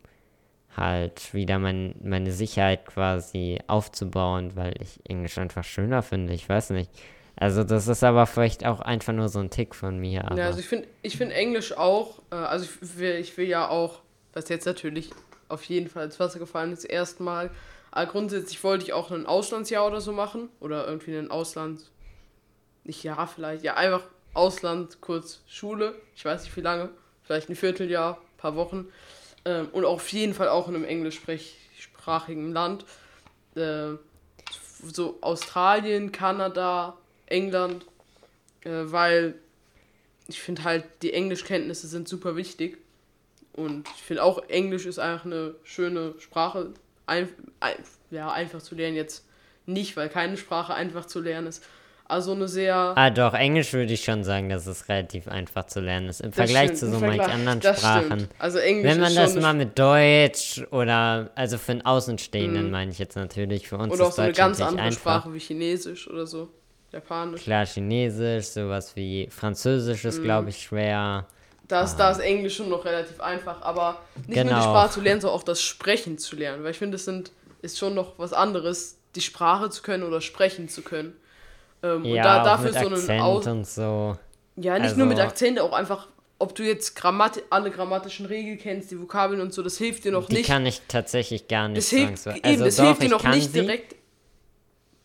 halt 0.76 1.34
wieder 1.34 1.60
mein, 1.60 1.96
meine 2.02 2.32
Sicherheit 2.32 2.86
quasi 2.86 3.60
aufzubauen, 3.68 4.56
weil 4.56 4.74
ich 4.82 5.00
Englisch 5.08 5.38
einfach 5.38 5.64
schöner 5.64 6.02
finde. 6.02 6.34
Ich 6.34 6.48
weiß 6.48 6.72
nicht. 6.72 6.90
Also 7.36 7.64
das 7.64 7.88
ist 7.88 8.04
aber 8.04 8.26
vielleicht 8.28 8.66
auch 8.66 8.80
einfach 8.80 9.14
nur 9.14 9.28
so 9.28 9.40
ein 9.40 9.50
Tick 9.50 9.74
von 9.76 10.00
mir. 10.00 10.26
ja, 10.36 10.46
also 10.46 10.60
ich 10.60 10.68
finde 10.68 10.88
ich 11.02 11.18
find 11.18 11.32
Englisch 11.32 11.76
auch, 11.76 12.20
äh, 12.32 12.36
also 12.36 12.66
ich 12.66 12.98
will, 12.98 13.16
ich 13.16 13.36
will 13.38 13.48
ja 13.48 13.68
auch, 13.68 14.02
was 14.34 14.50
jetzt 14.50 14.66
natürlich 14.66 15.10
auf 15.50 15.64
jeden 15.66 15.90
Fall 15.90 16.06
ins 16.06 16.20
Wasser 16.20 16.40
gefallen 16.40 16.72
ist, 16.74 16.84
erstmal, 16.84 17.50
aber 17.92 18.12
grundsätzlich 18.12 18.64
wollte 18.64 18.86
ich 18.86 18.94
auch 18.94 19.12
ein 19.12 19.26
Auslandsjahr 19.26 19.88
oder 19.88 20.00
so 20.00 20.12
machen 20.12 20.50
oder 20.60 20.88
irgendwie 20.88 21.16
ein 21.16 21.32
Ausland, 21.32 21.82
nicht 22.84 23.04
Jahr 23.04 23.28
vielleicht, 23.28 23.64
ja 23.64 23.76
einfach 23.76 24.04
Ausland, 24.34 25.02
kurz 25.02 25.42
Schule, 25.48 25.96
ich 26.16 26.26
weiß 26.26 26.44
nicht 26.44 26.56
wie 26.56 26.62
lange, 26.62 26.90
vielleicht 27.24 27.50
ein 27.50 27.56
Vierteljahr, 27.56 28.20
paar 28.38 28.56
Wochen 28.56 28.88
ähm, 29.46 29.70
und 29.72 29.86
auf 29.86 30.08
jeden 30.10 30.34
Fall 30.34 30.50
auch 30.50 30.68
in 30.68 30.76
einem 30.76 30.86
englischsprachigen 30.86 32.52
Land. 32.52 32.86
Äh, 33.56 33.96
so 34.86 35.18
Australien, 35.22 36.12
Kanada, 36.12 36.98
England, 37.28 37.86
äh, 38.62 38.70
weil 38.70 39.36
ich 40.28 40.42
finde 40.42 40.64
halt, 40.64 40.86
die 41.02 41.14
Englischkenntnisse 41.14 41.88
sind 41.88 42.08
super 42.08 42.36
wichtig. 42.36 42.78
Und 43.54 43.88
ich 43.96 44.02
finde 44.04 44.24
auch, 44.24 44.50
Englisch 44.50 44.86
ist 44.86 45.00
einfach 45.00 45.26
eine 45.26 45.56
schöne 45.64 46.16
Sprache. 46.20 46.74
Ein, 47.06 47.30
ein, 47.60 47.76
ja, 48.10 48.32
einfach 48.32 48.62
zu 48.62 48.76
lernen 48.76 48.96
jetzt 48.96 49.26
nicht, 49.66 49.96
weil 49.96 50.10
keine 50.10 50.38
Sprache 50.38 50.74
einfach 50.74 51.06
zu 51.06 51.20
lernen 51.20 51.48
ist. 51.48 51.64
Also 52.06 52.34
eine 52.34 52.48
sehr. 52.48 52.94
Ah, 52.96 53.10
doch, 53.10 53.34
Englisch 53.34 53.72
würde 53.74 53.94
ich 53.94 54.04
schon 54.04 54.24
sagen, 54.24 54.50
dass 54.50 54.68
es 54.68 54.90
relativ 54.90 55.28
einfach 55.28 55.68
zu 55.68 55.80
lernen 55.80 56.10
ist. 56.10 56.20
Im 56.20 56.32
das 56.32 56.36
Vergleich 56.36 56.66
stimmt, 56.66 56.80
zu 56.80 56.92
so 56.92 57.00
manchen 57.00 57.22
anderen 57.22 57.62
Sprachen. 57.62 58.28
Also 58.40 58.60
Englisch 58.60 58.92
Wenn 58.92 59.00
man 59.00 59.16
das 59.16 59.36
mal 59.36 59.54
mit 59.54 59.80
Deutsch 59.80 60.62
oder, 60.72 61.32
also 61.36 61.58
für 61.58 61.72
einen 61.72 61.82
Außenstehenden 61.84 62.66
mhm. 62.66 62.72
meine 62.72 62.92
ich 62.92 63.00
jetzt 63.00 63.16
natürlich, 63.16 63.68
für 63.68 63.78
uns 63.78 63.94
Oder 63.94 64.08
auch 64.08 64.12
so 64.12 64.22
eine 64.22 64.34
ganz 64.34 64.60
andere 64.60 64.88
einfach. 64.88 65.00
Sprache 65.00 65.34
wie 65.34 65.40
Chinesisch 65.40 66.10
oder 66.10 66.28
so. 66.28 66.50
Japanisch. 66.94 67.42
Klar, 67.42 67.66
Chinesisch, 67.66 68.46
sowas 68.46 68.96
wie 68.96 69.28
Französisch 69.30 70.06
ist, 70.06 70.20
mhm. 70.20 70.24
glaube 70.24 70.50
ich, 70.50 70.62
schwer. 70.62 71.26
Da 71.68 71.84
ist, 71.84 71.96
da 71.96 72.12
ist 72.12 72.20
Englisch 72.20 72.58
schon 72.58 72.70
noch 72.70 72.86
relativ 72.86 73.20
einfach, 73.20 73.62
aber 73.62 74.00
nicht 74.28 74.36
genau. 74.36 74.44
nur 74.52 74.54
die 74.54 74.60
genau. 74.60 74.62
Sprache 74.62 74.92
zu 74.92 75.02
lernen, 75.02 75.22
sondern 75.22 75.40
auch 75.40 75.44
das 75.44 75.62
Sprechen 75.62 76.18
zu 76.20 76.36
lernen. 76.36 76.64
Weil 76.64 76.72
ich 76.72 76.78
finde, 76.78 76.96
es 76.96 77.08
ist 77.62 77.80
schon 77.80 77.96
noch 77.96 78.20
was 78.20 78.32
anderes, 78.32 79.00
die 79.16 79.22
Sprache 79.22 79.70
zu 79.72 79.82
können 79.82 80.04
oder 80.04 80.22
sprechen 80.22 80.70
zu 80.70 80.84
können. 80.84 81.14
Ähm, 81.82 82.06
ja, 82.06 82.12
und 82.12 82.24
da, 82.24 82.44
dafür 82.44 82.66
mit 82.66 82.74
so 82.74 82.86
einen 82.86 82.94
Akzent 82.94 83.22
Aus 83.22 83.48
und 83.48 83.68
so. 83.68 84.18
Ja, 84.56 84.74
nicht 84.74 84.84
also. 84.84 84.98
nur 84.98 85.08
mit 85.08 85.18
also 85.18 85.30
Akzent, 85.30 85.60
auch 85.60 85.74
einfach, 85.74 86.08
ob 86.38 86.54
du 86.54 86.64
jetzt 86.64 86.96
Grammat 86.96 87.42
alle 87.50 87.72
grammatischen 87.72 88.28
Regeln 88.28 88.60
kennst, 88.60 88.92
die 88.92 89.00
Vokabeln 89.00 89.42
und 89.42 89.52
so, 89.54 89.64
das 89.64 89.78
hilft 89.78 90.04
dir 90.04 90.12
noch 90.12 90.28
die 90.28 90.36
nicht. 90.36 90.48
Die 90.48 90.52
kann 90.52 90.66
ich 90.66 90.82
tatsächlich 90.88 91.48
gar 91.48 91.70
nicht. 91.70 91.78
Das 91.78 91.90
hilft, 91.90 92.28
also 92.28 92.40
eben, 92.44 92.64
das 92.64 92.76
doch, 92.76 92.86
hilft 92.86 93.02
dir 93.02 93.10
noch 93.10 93.24
nicht 93.24 93.52
sie, 93.52 93.62
direkt 93.62 93.96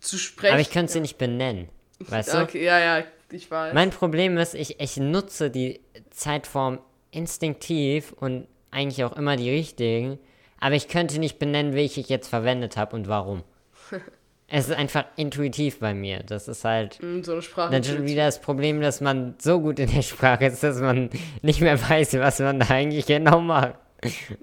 zu 0.01 0.19
sprechen. 0.19 0.53
Aber 0.53 0.61
ich 0.61 0.71
könnte 0.71 0.93
sie 0.93 1.01
nicht 1.01 1.17
benennen. 1.17 1.69
Weißt 2.01 2.35
okay, 2.35 2.59
du? 2.59 2.65
Ja, 2.65 2.79
ja, 2.79 3.05
ich 3.31 3.51
weiß. 3.51 3.75
Mein 3.75 3.91
Problem 3.91 4.39
ist, 4.39 4.55
ich, 4.55 4.81
ich 4.81 4.97
nutze 4.97 5.51
die 5.51 5.81
Zeitform 6.11 6.79
instinktiv 7.11 8.13
und 8.13 8.47
eigentlich 8.71 9.05
auch 9.05 9.17
immer 9.17 9.37
die 9.37 9.51
richtigen, 9.51 10.19
aber 10.61 10.75
ich 10.75 10.89
könnte 10.89 11.19
nicht 11.19 11.39
benennen, 11.39 11.75
welche 11.75 12.01
ich 12.01 12.09
jetzt 12.09 12.29
verwendet 12.29 12.77
habe 12.77 12.97
und 12.97 13.09
warum. 13.09 13.43
es 14.49 14.69
ist 14.69 14.75
einfach 14.75 15.05
intuitiv 15.17 15.79
bei 15.79 15.95
mir. 15.95 16.23
Das 16.23 16.49
ist 16.49 16.65
halt 16.65 17.03
mm, 17.03 17.23
so 17.23 17.33
eine 17.33 17.43
Sprache. 17.43 17.71
Dann 17.71 17.85
schon 17.85 18.07
wieder 18.07 18.25
das 18.25 18.41
Problem, 18.41 18.81
dass 18.81 19.01
man 19.01 19.35
so 19.39 19.61
gut 19.61 19.79
in 19.79 19.91
der 19.91 20.03
Sprache 20.03 20.47
ist, 20.47 20.63
dass 20.63 20.81
man 20.81 21.11
nicht 21.43 21.61
mehr 21.61 21.81
weiß, 21.89 22.15
was 22.15 22.39
man 22.41 22.61
da 22.61 22.69
eigentlich 22.69 23.07
genau 23.07 23.41
macht. 23.41 23.75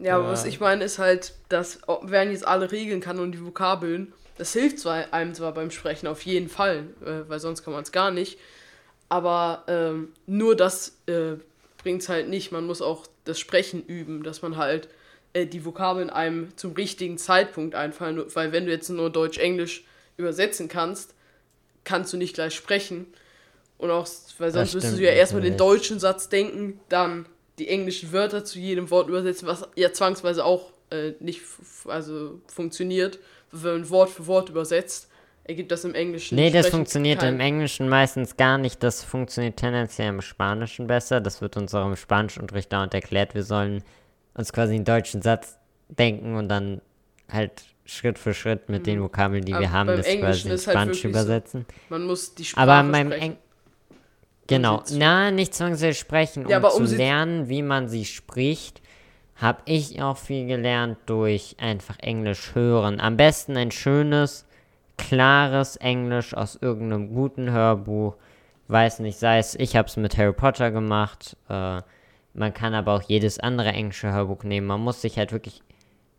Ja, 0.01 0.17
aber 0.17 0.29
was 0.29 0.45
ich 0.45 0.59
meine 0.59 0.83
ist 0.83 0.99
halt, 0.99 1.33
dass 1.49 1.79
wer 2.03 2.23
jetzt 2.29 2.45
alle 2.45 2.71
Regeln 2.71 2.99
kann 2.99 3.19
und 3.19 3.31
die 3.31 3.43
Vokabeln, 3.43 4.13
das 4.37 4.53
hilft 4.53 4.79
zwar 4.79 5.13
einem 5.13 5.33
zwar 5.33 5.53
beim 5.53 5.71
Sprechen 5.71 6.07
auf 6.07 6.21
jeden 6.23 6.49
Fall, 6.49 6.87
äh, 7.05 7.29
weil 7.29 7.39
sonst 7.39 7.63
kann 7.63 7.73
man 7.73 7.83
es 7.83 7.91
gar 7.91 8.11
nicht. 8.11 8.37
Aber 9.07 9.63
ähm, 9.67 10.13
nur 10.25 10.55
das 10.55 10.97
äh, 11.05 11.35
bringt 11.77 12.01
es 12.01 12.09
halt 12.09 12.27
nicht. 12.27 12.51
Man 12.51 12.65
muss 12.65 12.81
auch 12.81 13.07
das 13.23 13.39
Sprechen 13.39 13.85
üben, 13.85 14.23
dass 14.23 14.41
man 14.41 14.57
halt 14.57 14.89
äh, 15.33 15.45
die 15.45 15.63
Vokabeln 15.63 16.09
einem 16.09 16.55
zum 16.57 16.73
richtigen 16.73 17.17
Zeitpunkt 17.17 17.75
einfallen. 17.75 18.23
Weil 18.33 18.51
wenn 18.51 18.65
du 18.65 18.71
jetzt 18.71 18.89
nur 18.89 19.09
Deutsch-Englisch 19.09 19.85
übersetzen 20.17 20.67
kannst, 20.67 21.13
kannst 21.83 22.11
du 22.13 22.17
nicht 22.17 22.33
gleich 22.33 22.55
sprechen. 22.55 23.05
Und 23.77 23.91
auch, 23.91 24.07
weil 24.37 24.51
sonst 24.51 24.73
müsstest 24.73 24.97
du 24.97 25.03
ja 25.03 25.11
erstmal 25.11 25.41
den 25.41 25.57
deutschen 25.57 25.99
Satz 25.99 26.29
denken, 26.29 26.79
dann 26.89 27.25
die 27.59 27.67
englischen 27.67 28.11
Wörter 28.11 28.43
zu 28.43 28.59
jedem 28.59 28.89
Wort 28.89 29.07
übersetzen, 29.07 29.47
was 29.47 29.67
ja 29.75 29.93
zwangsweise 29.93 30.43
auch 30.43 30.71
äh, 30.89 31.11
nicht 31.19 31.41
also 31.85 32.39
funktioniert, 32.47 33.19
wenn 33.63 33.89
Wort 33.89 34.09
für 34.09 34.27
Wort 34.27 34.49
übersetzt, 34.49 35.09
ergibt 35.43 35.71
das 35.71 35.85
im 35.85 35.93
Englischen. 35.93 36.35
Nee, 36.35 36.49
das 36.49 36.67
funktioniert 36.67 37.19
kein... 37.19 37.35
im 37.35 37.39
Englischen 37.39 37.87
meistens 37.87 38.35
gar 38.37 38.57
nicht. 38.57 38.81
Das 38.83 39.03
funktioniert 39.03 39.57
tendenziell 39.57 40.09
im 40.09 40.21
Spanischen 40.21 40.87
besser. 40.87 41.21
Das 41.21 41.41
wird 41.41 41.57
uns 41.57 41.73
auch 41.73 41.85
im 41.85 41.95
Spanischunterricht 41.95 42.73
dauernd 42.73 42.93
erklärt. 42.93 43.35
Wir 43.35 43.43
sollen 43.43 43.83
uns 44.33 44.51
quasi 44.51 44.75
einen 44.75 44.85
deutschen 44.85 45.21
Satz 45.21 45.57
denken 45.87 46.35
und 46.35 46.49
dann 46.49 46.81
halt 47.31 47.63
Schritt 47.85 48.17
für 48.17 48.33
Schritt 48.33 48.69
mit 48.69 48.81
mhm. 48.81 48.85
den 48.85 49.03
Vokabeln, 49.03 49.45
die 49.45 49.53
Aber 49.53 49.61
wir 49.61 49.71
haben, 49.71 49.87
das 49.87 50.07
quasi 50.07 50.49
ins 50.49 50.67
halt 50.67 50.75
Spanisch 50.77 51.05
übersetzen. 51.05 51.65
So, 51.67 51.75
man 51.89 52.03
muss 52.03 52.33
die 52.33 52.45
Sprache 52.45 52.69
Aber 52.69 52.91
beim 52.91 53.11
Eng 53.11 53.37
Genau, 54.47 54.83
na, 54.91 55.31
nicht 55.31 55.55
zwangsläufig 55.55 55.97
sprechen, 55.97 56.45
um, 56.45 56.51
ja, 56.51 56.59
um 56.59 56.85
zu 56.85 56.95
lernen, 56.95 57.49
wie 57.49 57.63
man 57.63 57.89
sie 57.89 58.05
spricht, 58.05 58.81
habe 59.35 59.61
ich 59.65 60.01
auch 60.01 60.17
viel 60.17 60.47
gelernt 60.47 60.97
durch 61.07 61.57
einfach 61.59 61.99
Englisch 61.99 62.55
hören. 62.55 62.99
Am 62.99 63.17
besten 63.17 63.57
ein 63.57 63.71
schönes, 63.71 64.45
klares 64.97 65.75
Englisch 65.75 66.33
aus 66.33 66.57
irgendeinem 66.61 67.13
guten 67.13 67.51
Hörbuch. 67.51 68.15
Weiß 68.67 68.99
nicht, 68.99 69.19
sei 69.19 69.39
es, 69.39 69.55
ich 69.55 69.75
habe 69.75 69.87
es 69.87 69.97
mit 69.97 70.17
Harry 70.17 70.33
Potter 70.33 70.71
gemacht. 70.71 71.35
Äh, 71.49 71.81
man 72.33 72.53
kann 72.53 72.73
aber 72.73 72.93
auch 72.93 73.03
jedes 73.03 73.39
andere 73.39 73.69
englische 73.69 74.11
Hörbuch 74.11 74.43
nehmen. 74.43 74.67
Man 74.67 74.81
muss 74.81 75.01
sich 75.01 75.17
halt 75.17 75.31
wirklich 75.31 75.61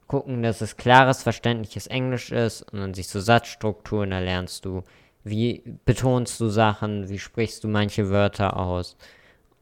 gucken, 0.07 0.43
dass 0.43 0.61
es 0.61 0.77
klares, 0.77 1.23
verständliches 1.23 1.87
Englisch 1.87 2.31
ist 2.31 2.63
und 2.73 2.79
dann 2.79 2.95
sich 2.95 3.09
so 3.09 3.21
Satzstrukturen, 3.21 4.11
da 4.11 4.21
lernst 4.21 4.65
du, 4.65 4.85
wie 5.25 5.63
betonst 5.85 6.41
du 6.41 6.49
Sachen, 6.49 7.09
wie 7.09 7.19
sprichst 7.19 7.65
du 7.65 7.69
manche 7.69 8.11
Wörter 8.11 8.57
aus. 8.57 8.97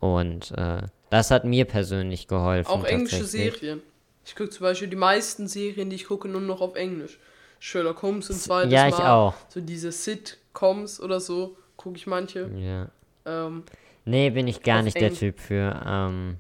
Und 0.00 0.50
äh, 0.52 0.82
das 1.14 1.30
hat 1.30 1.44
mir 1.44 1.64
persönlich 1.64 2.26
geholfen. 2.26 2.68
Auch 2.68 2.85
englische 2.85 3.25
Serien. 3.25 3.80
Ich 4.25 4.35
gucke 4.35 4.50
zum 4.50 4.64
Beispiel 4.64 4.88
die 4.88 4.97
meisten 4.97 5.47
Serien, 5.47 5.88
die 5.88 5.94
ich 5.94 6.06
gucke, 6.06 6.26
nur 6.26 6.40
noch 6.40 6.61
auf 6.61 6.75
Englisch. 6.75 7.21
Sherlock 7.61 8.02
Holmes 8.02 8.30
und 8.30 8.37
zweites 8.40 8.73
Ja, 8.73 8.88
ich 8.88 8.99
Mal. 8.99 9.11
auch. 9.11 9.35
So 9.49 9.61
diese 9.61 9.92
Sitcoms 9.92 11.00
oder 11.00 11.21
so, 11.21 11.56
gucke 11.76 11.99
ich 11.99 12.09
manche. 12.09 12.50
Ja. 12.56 12.88
Ähm, 13.26 13.62
nee, 14.04 14.28
bin 14.30 14.49
ich 14.49 14.64
gar 14.64 14.83
nicht 14.83 14.97
Eng 14.97 15.02
der 15.02 15.14
Typ 15.14 15.38
für. 15.38 15.80
Ähm, 15.87 16.38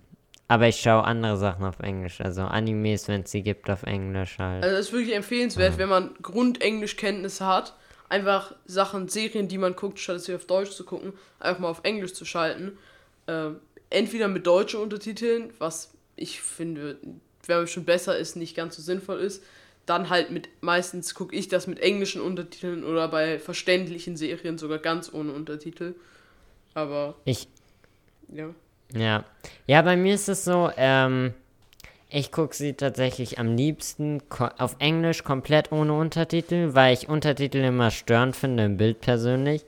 aber 0.48 0.66
ich 0.66 0.80
schaue 0.80 1.04
andere 1.04 1.36
Sachen 1.36 1.64
auf 1.64 1.78
Englisch, 1.78 2.20
also 2.20 2.42
Animes, 2.42 3.06
wenn 3.06 3.20
es 3.20 3.30
sie 3.30 3.42
gibt, 3.42 3.70
auf 3.70 3.84
Englisch 3.84 4.38
halt. 4.40 4.64
Also 4.64 4.76
es 4.76 4.86
ist 4.86 4.92
wirklich 4.92 5.14
empfehlenswert, 5.14 5.74
ja. 5.74 5.78
wenn 5.78 5.88
man 5.88 6.16
Grundenglischkenntnisse 6.20 7.46
hat, 7.46 7.74
einfach 8.08 8.56
Sachen, 8.66 9.06
Serien, 9.08 9.46
die 9.46 9.58
man 9.58 9.76
guckt, 9.76 10.00
statt 10.00 10.20
sie 10.20 10.34
auf 10.34 10.46
Deutsch 10.46 10.72
zu 10.72 10.84
gucken, 10.84 11.12
einfach 11.38 11.60
mal 11.60 11.68
auf 11.68 11.80
Englisch 11.84 12.14
zu 12.14 12.24
schalten. 12.24 12.76
Ähm, 13.28 13.60
entweder 13.94 14.28
mit 14.28 14.46
deutschen 14.46 14.80
Untertiteln, 14.80 15.52
was 15.58 15.92
ich 16.16 16.40
finde, 16.40 16.98
wäre 17.46 17.62
bestimmt 17.62 17.86
besser 17.86 18.16
ist, 18.16 18.36
nicht 18.36 18.56
ganz 18.56 18.76
so 18.76 18.82
sinnvoll 18.82 19.20
ist, 19.20 19.42
dann 19.86 20.08
halt 20.08 20.30
mit, 20.30 20.48
meistens 20.60 21.14
gucke 21.14 21.36
ich 21.36 21.48
das 21.48 21.66
mit 21.66 21.80
englischen 21.80 22.22
Untertiteln 22.22 22.84
oder 22.84 23.08
bei 23.08 23.38
verständlichen 23.38 24.16
Serien 24.16 24.58
sogar 24.58 24.78
ganz 24.78 25.12
ohne 25.12 25.32
Untertitel. 25.32 25.94
Aber. 26.72 27.14
Ich. 27.24 27.48
Ja. 28.32 28.50
Ja. 28.94 29.24
Ja, 29.66 29.82
bei 29.82 29.96
mir 29.96 30.14
ist 30.14 30.28
es 30.28 30.44
so, 30.44 30.70
ähm, 30.76 31.34
ich 32.08 32.32
gucke 32.32 32.54
sie 32.54 32.74
tatsächlich 32.74 33.38
am 33.38 33.56
liebsten 33.56 34.22
auf 34.58 34.76
Englisch 34.78 35.24
komplett 35.24 35.72
ohne 35.72 35.94
Untertitel, 35.94 36.70
weil 36.72 36.94
ich 36.94 37.08
Untertitel 37.08 37.58
immer 37.58 37.90
störend 37.90 38.36
finde 38.36 38.64
im 38.64 38.76
Bild 38.76 39.00
persönlich. 39.00 39.64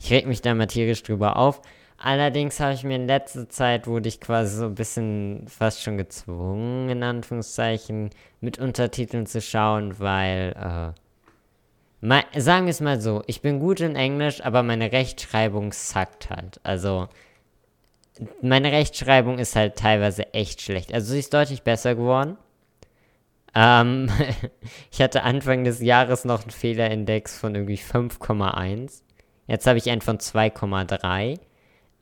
Ich 0.00 0.10
reg 0.12 0.26
mich 0.26 0.40
da 0.40 0.54
mal 0.54 0.66
tierisch 0.66 1.02
drüber 1.02 1.36
auf. 1.36 1.60
Allerdings 2.00 2.60
habe 2.60 2.74
ich 2.74 2.84
mir 2.84 2.94
in 2.94 3.08
letzter 3.08 3.48
Zeit, 3.48 3.88
wurde 3.88 4.08
ich 4.08 4.20
quasi 4.20 4.56
so 4.56 4.66
ein 4.66 4.76
bisschen 4.76 5.44
fast 5.48 5.82
schon 5.82 5.98
gezwungen, 5.98 6.88
in 6.88 7.02
Anführungszeichen, 7.02 8.10
mit 8.40 8.58
Untertiteln 8.58 9.26
zu 9.26 9.40
schauen, 9.40 9.98
weil, 9.98 10.54
äh, 10.56 11.00
mein, 12.00 12.22
sagen 12.36 12.66
wir 12.66 12.70
es 12.70 12.80
mal 12.80 13.00
so, 13.00 13.24
ich 13.26 13.42
bin 13.42 13.58
gut 13.58 13.80
in 13.80 13.96
Englisch, 13.96 14.40
aber 14.44 14.62
meine 14.62 14.92
Rechtschreibung 14.92 15.72
sackt 15.72 16.30
halt. 16.30 16.60
Also, 16.62 17.08
meine 18.42 18.70
Rechtschreibung 18.70 19.38
ist 19.40 19.56
halt 19.56 19.76
teilweise 19.76 20.32
echt 20.34 20.62
schlecht. 20.62 20.94
Also, 20.94 21.12
sie 21.12 21.18
ist 21.18 21.34
deutlich 21.34 21.64
besser 21.64 21.96
geworden. 21.96 22.36
Ähm, 23.56 24.08
ich 24.92 25.02
hatte 25.02 25.24
Anfang 25.24 25.64
des 25.64 25.80
Jahres 25.80 26.24
noch 26.24 26.42
einen 26.42 26.52
Fehlerindex 26.52 27.38
von 27.38 27.56
irgendwie 27.56 27.76
5,1. 27.78 29.02
Jetzt 29.48 29.66
habe 29.66 29.78
ich 29.78 29.90
einen 29.90 30.02
von 30.02 30.18
2,3. 30.18 31.40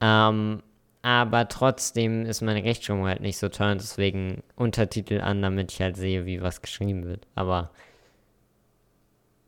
Ähm, 0.00 0.62
aber 1.02 1.48
trotzdem 1.48 2.26
ist 2.26 2.40
meine 2.40 2.64
Rechtschreibung 2.64 3.06
halt 3.06 3.20
nicht 3.20 3.38
so 3.38 3.48
toll 3.48 3.70
und 3.70 3.80
deswegen 3.80 4.42
Untertitel 4.56 5.20
an, 5.20 5.40
damit 5.40 5.72
ich 5.72 5.80
halt 5.80 5.96
sehe, 5.96 6.26
wie 6.26 6.42
was 6.42 6.62
geschrieben 6.62 7.04
wird. 7.04 7.26
Aber 7.36 7.70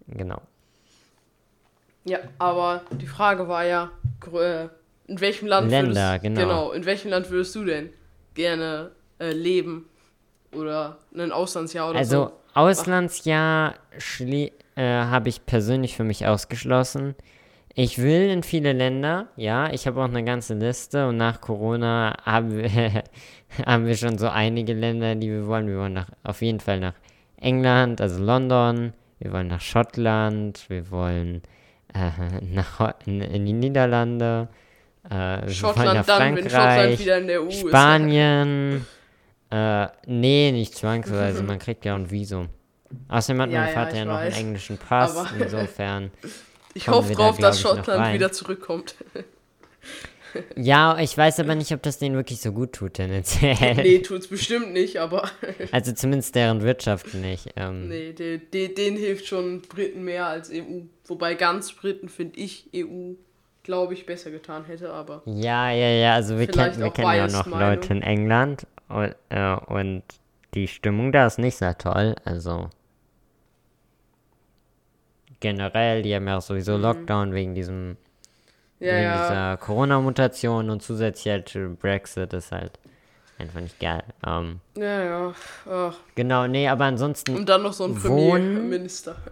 genau. 0.06 0.40
Ja, 2.04 2.20
aber 2.38 2.82
die 2.92 3.06
Frage 3.06 3.48
war 3.48 3.64
ja, 3.64 3.90
äh, 4.32 4.68
in 5.08 5.20
welchem 5.20 5.48
Land 5.48 5.70
Länder, 5.70 6.12
würdest, 6.12 6.22
genau. 6.22 6.40
genau. 6.40 6.70
In 6.72 6.84
welchem 6.84 7.10
Land 7.10 7.28
würdest 7.30 7.54
du 7.54 7.64
denn 7.64 7.90
gerne 8.34 8.92
äh, 9.18 9.32
leben 9.32 9.88
oder 10.52 10.98
ein 11.14 11.32
Auslandsjahr 11.32 11.90
oder 11.90 11.98
also, 11.98 12.16
so? 12.16 12.22
Also 12.22 12.34
Auslandsjahr 12.54 13.74
äh, 14.20 14.50
habe 14.76 15.28
ich 15.28 15.44
persönlich 15.44 15.96
für 15.96 16.04
mich 16.04 16.26
ausgeschlossen. 16.26 17.14
Ich 17.80 17.98
will 17.98 18.28
in 18.28 18.42
viele 18.42 18.72
Länder, 18.72 19.28
ja. 19.36 19.72
Ich 19.72 19.86
habe 19.86 20.00
auch 20.00 20.08
eine 20.08 20.24
ganze 20.24 20.54
Liste 20.54 21.06
und 21.06 21.16
nach 21.16 21.40
Corona 21.40 22.16
haben 22.24 22.56
wir, 22.56 23.04
haben 23.66 23.86
wir 23.86 23.96
schon 23.96 24.18
so 24.18 24.28
einige 24.28 24.72
Länder, 24.72 25.14
die 25.14 25.30
wir 25.30 25.46
wollen. 25.46 25.68
Wir 25.68 25.78
wollen 25.78 25.92
nach, 25.92 26.08
auf 26.24 26.42
jeden 26.42 26.58
Fall 26.58 26.80
nach 26.80 26.94
England, 27.36 28.00
also 28.00 28.20
London. 28.20 28.94
Wir 29.20 29.32
wollen 29.32 29.46
nach 29.46 29.60
Schottland. 29.60 30.64
Wir 30.66 30.90
wollen 30.90 31.42
äh, 31.94 32.10
nach, 32.52 32.94
in, 33.06 33.20
in, 33.20 33.46
die 33.46 33.52
Niederlande. 33.52 34.48
Äh, 35.08 35.48
Schottland 35.48 36.08
dann, 36.08 36.34
wenn 36.34 36.50
Schottland 36.50 36.98
wieder 36.98 37.18
in 37.18 37.26
der 37.28 37.44
EU 37.44 37.50
Spanien. 37.52 38.86
äh, 39.52 39.86
nee, 40.04 40.50
nicht 40.50 40.74
zwangsweise. 40.74 41.44
Man 41.44 41.60
kriegt 41.60 41.84
ja 41.84 41.94
auch 41.94 41.98
ein 41.98 42.10
Visum. 42.10 42.48
Außerdem 43.06 43.42
hat 43.42 43.50
ja, 43.50 43.60
mein 43.60 43.72
Vater 43.72 43.92
ja, 43.92 43.98
ja 43.98 44.04
noch 44.04 44.14
weiß. 44.14 44.34
einen 44.34 44.46
englischen 44.46 44.78
Pass. 44.78 45.16
Aber 45.16 45.28
insofern. 45.40 46.10
Ich 46.74 46.88
hoffe 46.88 47.12
drauf, 47.14 47.36
da, 47.36 47.48
dass 47.48 47.60
Schottland 47.60 48.14
wieder 48.14 48.32
zurückkommt. 48.32 48.94
ja, 50.56 50.98
ich 50.98 51.16
weiß 51.16 51.40
aber 51.40 51.54
nicht, 51.54 51.72
ob 51.72 51.82
das 51.82 51.98
denen 51.98 52.14
wirklich 52.14 52.40
so 52.40 52.52
gut 52.52 52.72
tut, 52.72 52.94
tendenziell. 52.94 53.74
Nee, 53.74 54.00
tut's 54.00 54.28
bestimmt 54.28 54.72
nicht, 54.72 54.98
aber. 54.98 55.30
also 55.72 55.92
zumindest 55.92 56.34
deren 56.34 56.62
Wirtschaft 56.62 57.14
nicht. 57.14 57.50
Ähm. 57.56 57.88
Nee, 57.88 58.12
de, 58.12 58.38
de, 58.38 58.74
denen 58.74 58.96
hilft 58.96 59.26
schon 59.26 59.62
Briten 59.62 60.04
mehr 60.04 60.26
als 60.26 60.50
EU. 60.50 60.82
Wobei 61.06 61.34
ganz 61.34 61.72
Briten, 61.72 62.08
finde 62.08 62.38
ich, 62.38 62.68
EU, 62.74 63.14
glaube 63.62 63.94
ich, 63.94 64.06
besser 64.06 64.30
getan 64.30 64.64
hätte, 64.64 64.92
aber. 64.92 65.22
Ja, 65.24 65.70
ja, 65.70 65.88
ja, 65.88 66.14
also 66.14 66.38
wir 66.38 66.46
kennen, 66.46 66.78
wir 66.78 66.90
kennen 66.90 67.14
ja 67.14 67.26
auch 67.26 67.30
noch 67.30 67.46
Meinung. 67.46 67.74
Leute 67.76 67.92
in 67.94 68.02
England 68.02 68.66
und, 68.88 69.14
äh, 69.30 69.56
und 69.66 70.02
die 70.54 70.68
Stimmung 70.68 71.12
da 71.12 71.26
ist 71.26 71.38
nicht 71.38 71.56
sehr 71.56 71.76
toll, 71.76 72.16
also 72.24 72.70
generell, 75.40 76.02
die 76.02 76.14
haben 76.14 76.26
ja 76.26 76.38
auch 76.38 76.42
sowieso 76.42 76.76
mhm. 76.76 76.82
Lockdown 76.82 77.32
wegen 77.34 77.54
diesem 77.54 77.96
ja, 78.80 78.92
wegen 78.92 79.02
ja. 79.02 79.28
dieser 79.28 79.56
Corona-Mutation 79.56 80.70
und 80.70 80.82
zusätzlich 80.82 81.32
halt 81.32 81.78
Brexit 81.80 82.32
ist 82.32 82.52
halt 82.52 82.78
einfach 83.38 83.60
nicht 83.60 83.78
geil. 83.80 84.04
Um, 84.24 84.60
ähm, 84.76 84.82
ja, 84.82 85.04
ja. 85.04 85.34
Ach. 85.68 85.96
Genau, 86.14 86.46
nee, 86.46 86.68
aber 86.68 86.84
ansonsten. 86.84 87.36
Und 87.36 87.48
dann 87.48 87.62
noch 87.62 87.72
so 87.72 87.84
ein 87.84 87.94
Premierminister. 87.94 89.16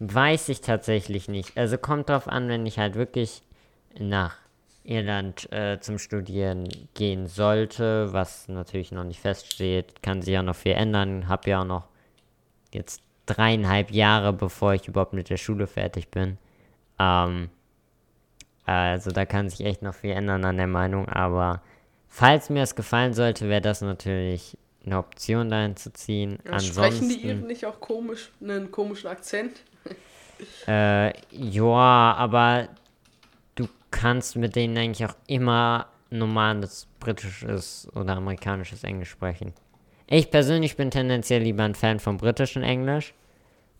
weiß 0.00 0.48
ich 0.48 0.62
tatsächlich 0.62 1.28
nicht. 1.28 1.56
Also 1.56 1.78
kommt 1.78 2.08
drauf 2.08 2.26
an, 2.26 2.48
wenn 2.48 2.66
ich 2.66 2.78
halt 2.78 2.96
wirklich 2.96 3.42
nach 3.98 4.36
Irland 4.82 5.52
äh, 5.52 5.78
zum 5.80 5.98
Studieren 5.98 6.68
gehen 6.94 7.26
sollte, 7.26 8.12
was 8.12 8.48
natürlich 8.48 8.92
noch 8.92 9.04
nicht 9.04 9.20
feststeht, 9.20 10.02
kann 10.02 10.22
sich 10.22 10.32
ja 10.32 10.42
noch 10.42 10.56
viel 10.56 10.72
ändern. 10.72 11.28
Hab 11.28 11.46
ja 11.46 11.60
auch 11.60 11.66
noch 11.66 11.88
jetzt 12.72 13.02
dreieinhalb 13.34 13.90
Jahre, 13.90 14.32
bevor 14.32 14.74
ich 14.74 14.88
überhaupt 14.88 15.12
mit 15.12 15.30
der 15.30 15.36
Schule 15.36 15.66
fertig 15.66 16.08
bin. 16.08 16.38
Ähm, 16.98 17.48
also 18.64 19.10
da 19.10 19.26
kann 19.26 19.48
sich 19.48 19.64
echt 19.64 19.82
noch 19.82 19.94
viel 19.94 20.10
ändern 20.10 20.44
an 20.44 20.56
der 20.56 20.66
Meinung, 20.66 21.08
aber 21.08 21.62
falls 22.08 22.50
mir 22.50 22.62
es 22.62 22.74
gefallen 22.74 23.14
sollte, 23.14 23.48
wäre 23.48 23.60
das 23.60 23.80
natürlich 23.80 24.56
eine 24.84 24.98
Option, 24.98 25.50
dahin 25.50 25.76
zu 25.76 25.92
ziehen. 25.92 26.38
Ja, 26.44 26.52
Ansonsten, 26.52 26.74
sprechen 26.74 27.08
die 27.08 27.26
Iren 27.26 27.46
nicht 27.46 27.66
auch 27.66 27.80
komisch, 27.80 28.30
einen 28.40 28.70
komischen 28.70 29.10
Akzent? 29.10 29.62
äh, 30.66 31.12
ja, 31.30 32.14
aber 32.16 32.68
du 33.54 33.68
kannst 33.90 34.36
mit 34.36 34.56
denen 34.56 34.76
eigentlich 34.78 35.08
auch 35.08 35.16
immer 35.26 35.86
normales 36.10 36.86
britisches 36.98 37.88
oder 37.94 38.16
amerikanisches 38.16 38.84
Englisch 38.84 39.10
sprechen. 39.10 39.52
Ich 40.10 40.30
persönlich 40.30 40.76
bin 40.76 40.90
tendenziell 40.90 41.42
lieber 41.42 41.62
ein 41.62 41.76
Fan 41.76 42.00
vom 42.00 42.18
britischen 42.18 42.64
Englisch. 42.64 43.14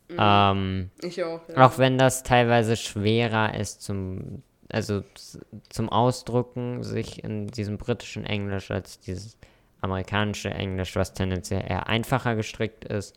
Mhm. 0.08 0.16
Ähm, 0.18 0.90
ich 1.02 1.22
auch. 1.22 1.40
Ja. 1.48 1.66
Auch 1.66 1.76
wenn 1.76 1.98
das 1.98 2.22
teilweise 2.22 2.76
schwerer 2.76 3.54
ist 3.54 3.82
zum, 3.82 4.42
also 4.70 5.02
zum 5.68 5.88
Ausdrucken 5.88 6.84
sich 6.84 7.24
in 7.24 7.48
diesem 7.48 7.78
britischen 7.78 8.24
Englisch 8.24 8.70
als 8.70 9.00
dieses 9.00 9.36
amerikanische 9.80 10.50
Englisch, 10.50 10.94
was 10.94 11.14
tendenziell 11.14 11.64
eher 11.68 11.88
einfacher 11.88 12.36
gestrickt 12.36 12.84
ist. 12.84 13.16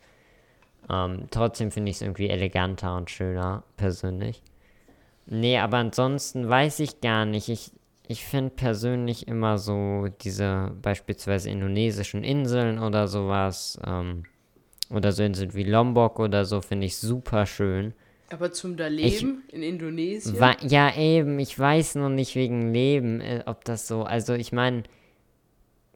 Ähm, 0.89 1.27
trotzdem 1.29 1.71
finde 1.71 1.91
ich 1.91 1.97
es 1.97 2.01
irgendwie 2.01 2.29
eleganter 2.29 2.97
und 2.97 3.11
schöner, 3.11 3.63
persönlich. 3.77 4.41
Nee, 5.27 5.59
aber 5.59 5.77
ansonsten 5.77 6.49
weiß 6.49 6.79
ich 6.79 6.99
gar 6.99 7.25
nicht. 7.25 7.47
Ich, 7.47 7.71
ich 8.07 8.25
finde 8.25 8.51
persönlich 8.51 9.27
immer 9.27 9.57
so 9.57 10.07
diese 10.21 10.71
beispielsweise 10.81 11.49
indonesischen 11.49 12.23
Inseln 12.23 12.79
oder 12.79 13.07
sowas, 13.07 13.79
ähm, 13.85 14.23
oder 14.89 15.11
so 15.11 15.23
Inseln 15.23 15.53
wie 15.53 15.63
Lombok 15.63 16.19
oder 16.19 16.45
so, 16.45 16.61
finde 16.61 16.85
ich 16.85 16.97
super 16.97 17.45
schön. 17.45 17.93
Aber 18.29 18.51
zum 18.51 18.77
da 18.77 18.87
Leben 18.87 19.43
ich, 19.47 19.53
in 19.53 19.63
Indonesien? 19.63 20.55
ja, 20.67 20.95
eben, 20.97 21.39
ich 21.39 21.57
weiß 21.57 21.95
noch 21.95 22.09
nicht 22.09 22.35
wegen 22.35 22.73
Leben, 22.73 23.21
äh, 23.21 23.43
ob 23.45 23.63
das 23.63 23.87
so, 23.87 24.03
also 24.03 24.33
ich 24.33 24.51
meine, 24.51 24.83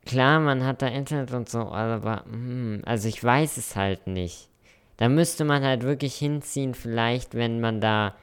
klar, 0.06 0.40
man 0.40 0.64
hat 0.64 0.82
da 0.82 0.88
Internet 0.88 1.32
und 1.32 1.50
so, 1.50 1.60
aber, 1.60 2.26
hm, 2.26 2.82
also 2.86 3.08
ich 3.08 3.24
weiß 3.24 3.58
es 3.58 3.76
halt 3.76 4.08
nicht. 4.08 4.50
Da 4.98 5.10
müsste 5.10 5.46
man 5.46 5.64
halt 5.64 5.84
wirklich 5.84 6.16
hinziehen, 6.16 6.74
vielleicht, 6.74 7.36
wenn 7.36 7.60
man 7.60 7.82
da 7.82 8.16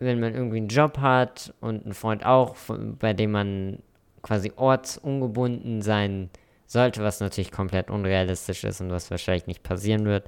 wenn 0.00 0.18
man 0.18 0.34
irgendwie 0.34 0.56
einen 0.56 0.68
Job 0.68 0.98
hat 0.98 1.54
und 1.60 1.84
einen 1.84 1.94
Freund 1.94 2.24
auch, 2.24 2.56
bei 2.98 3.12
dem 3.12 3.32
man 3.32 3.78
quasi 4.22 4.52
ortsungebunden 4.56 5.82
sein 5.82 6.30
sollte, 6.66 7.02
was 7.02 7.20
natürlich 7.20 7.52
komplett 7.52 7.90
unrealistisch 7.90 8.64
ist 8.64 8.80
und 8.80 8.90
was 8.90 9.10
wahrscheinlich 9.10 9.46
nicht 9.46 9.62
passieren 9.62 10.06
wird, 10.06 10.26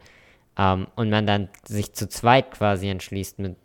ähm, 0.58 0.86
und 0.94 1.08
man 1.08 1.26
dann 1.26 1.48
sich 1.66 1.94
zu 1.94 2.08
zweit 2.08 2.50
quasi 2.50 2.88
entschließt, 2.88 3.38
mit 3.38 3.56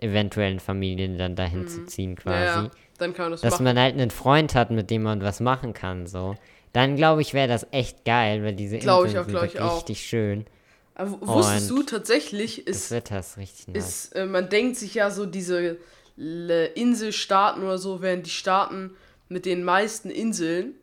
eventuellen 0.00 0.60
Familien 0.60 1.18
dann 1.18 1.36
dahin 1.36 1.60
mhm. 1.60 1.68
zu 1.68 1.86
ziehen 1.86 2.16
quasi. 2.16 2.44
Ja, 2.44 2.62
ja. 2.64 2.70
Dann 2.98 3.12
kann 3.12 3.26
man 3.26 3.32
das 3.32 3.42
dass 3.42 3.54
machen. 3.54 3.64
man 3.64 3.78
halt 3.78 3.94
einen 3.94 4.10
Freund 4.10 4.54
hat, 4.54 4.70
mit 4.70 4.90
dem 4.90 5.02
man 5.02 5.20
was 5.22 5.40
machen 5.40 5.72
kann, 5.72 6.06
so. 6.06 6.34
Dann 6.72 6.96
glaube 6.96 7.22
ich, 7.22 7.34
wäre 7.34 7.48
das 7.48 7.66
echt 7.70 8.04
geil, 8.04 8.42
weil 8.42 8.54
diese 8.54 8.76
Inseln 8.76 9.06
ich 9.06 9.18
auch, 9.18 9.24
sind 9.24 9.36
richtig 9.36 9.60
auch. 9.60 9.96
schön. 9.96 10.46
Aber 10.94 11.20
wusstest 11.20 11.70
du 11.70 11.82
tatsächlich, 11.82 12.66
ist, 12.66 12.84
das 12.84 12.90
Wetter 12.92 13.18
ist 13.18 13.36
richtig 13.36 13.68
nice. 13.68 13.84
Ist, 13.84 14.12
äh, 14.14 14.26
man 14.26 14.48
denkt 14.48 14.76
sich 14.76 14.94
ja 14.94 15.10
so, 15.10 15.26
diese 15.26 15.78
Inselstaaten 16.16 17.62
oder 17.64 17.78
so 17.78 18.00
wären 18.00 18.22
die 18.22 18.30
Staaten 18.30 18.96
mit 19.28 19.46
den 19.46 19.64
meisten 19.64 20.10
Inseln. 20.10 20.74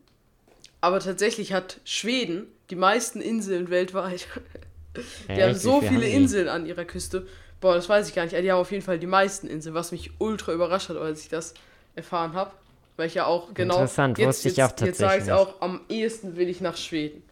Aber 0.82 1.00
tatsächlich 1.00 1.52
hat 1.52 1.80
Schweden 1.84 2.46
die 2.68 2.76
meisten 2.76 3.20
Inseln 3.20 3.70
weltweit. 3.70 4.26
die 5.28 5.32
ja, 5.32 5.46
haben 5.46 5.54
so 5.54 5.80
viele 5.80 6.06
haben 6.06 6.14
Inseln 6.14 6.48
an 6.48 6.66
ihrer 6.66 6.84
Küste. 6.84 7.26
Boah, 7.60 7.74
das 7.74 7.88
weiß 7.88 8.08
ich 8.08 8.14
gar 8.14 8.24
nicht. 8.24 8.36
Die 8.36 8.52
haben 8.52 8.58
auf 8.58 8.72
jeden 8.72 8.82
Fall 8.82 8.98
die 8.98 9.06
meisten 9.06 9.46
Inseln, 9.46 9.74
was 9.74 9.92
mich 9.92 10.10
ultra 10.18 10.52
überrascht 10.52 10.88
hat, 10.88 10.96
als 10.96 11.22
ich 11.22 11.28
das 11.28 11.54
erfahren 11.94 12.34
habe. 12.34 12.50
Weil 12.96 13.06
ich 13.06 13.14
ja 13.14 13.24
auch 13.24 13.54
genau. 13.54 13.76
Interessant, 13.76 14.18
jetzt, 14.18 14.26
wusste 14.26 14.48
ich 14.48 14.62
auch 14.62 14.68
tatsächlich. 14.68 14.88
Jetzt 14.88 14.98
sage 14.98 15.16
ich 15.18 15.24
es 15.24 15.30
auch, 15.30 15.62
am 15.62 15.80
ehesten 15.88 16.36
will 16.36 16.48
ich 16.48 16.60
nach 16.60 16.76
Schweden. 16.76 17.22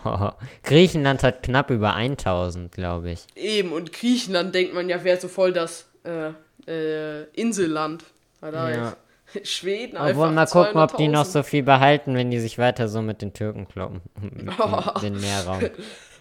Griechenland 0.63 1.23
hat 1.23 1.43
knapp 1.43 1.71
über 1.71 1.95
1000, 1.95 2.73
glaube 2.73 3.11
ich. 3.11 3.27
Eben, 3.35 3.73
und 3.73 3.93
Griechenland 3.93 4.55
denkt 4.55 4.75
man 4.75 4.89
ja, 4.89 5.03
wäre 5.05 5.21
so 5.21 5.29
voll 5.29 5.53
das 5.53 5.87
äh, 6.05 6.31
äh, 6.71 7.25
Inselland. 7.33 8.05
Ja. 8.43 8.97
Schweden 9.45 9.97
einfach. 9.97 10.11
Obwohl, 10.11 10.31
mal 10.31 10.47
gucken, 10.47 10.81
ob 10.81 10.97
die 10.97 11.09
noch 11.09 11.25
so 11.25 11.43
viel 11.43 11.63
behalten, 11.63 12.15
wenn 12.15 12.31
die 12.31 12.41
sich 12.41 12.59
weiter 12.59 12.89
so 12.89 13.03
mit 13.03 13.23
den 13.23 13.33
Türken 13.33 13.67
kloppen. 13.69 14.01
Oh. 14.59 14.99
Den 15.01 15.21
Meerraum. 15.21 15.61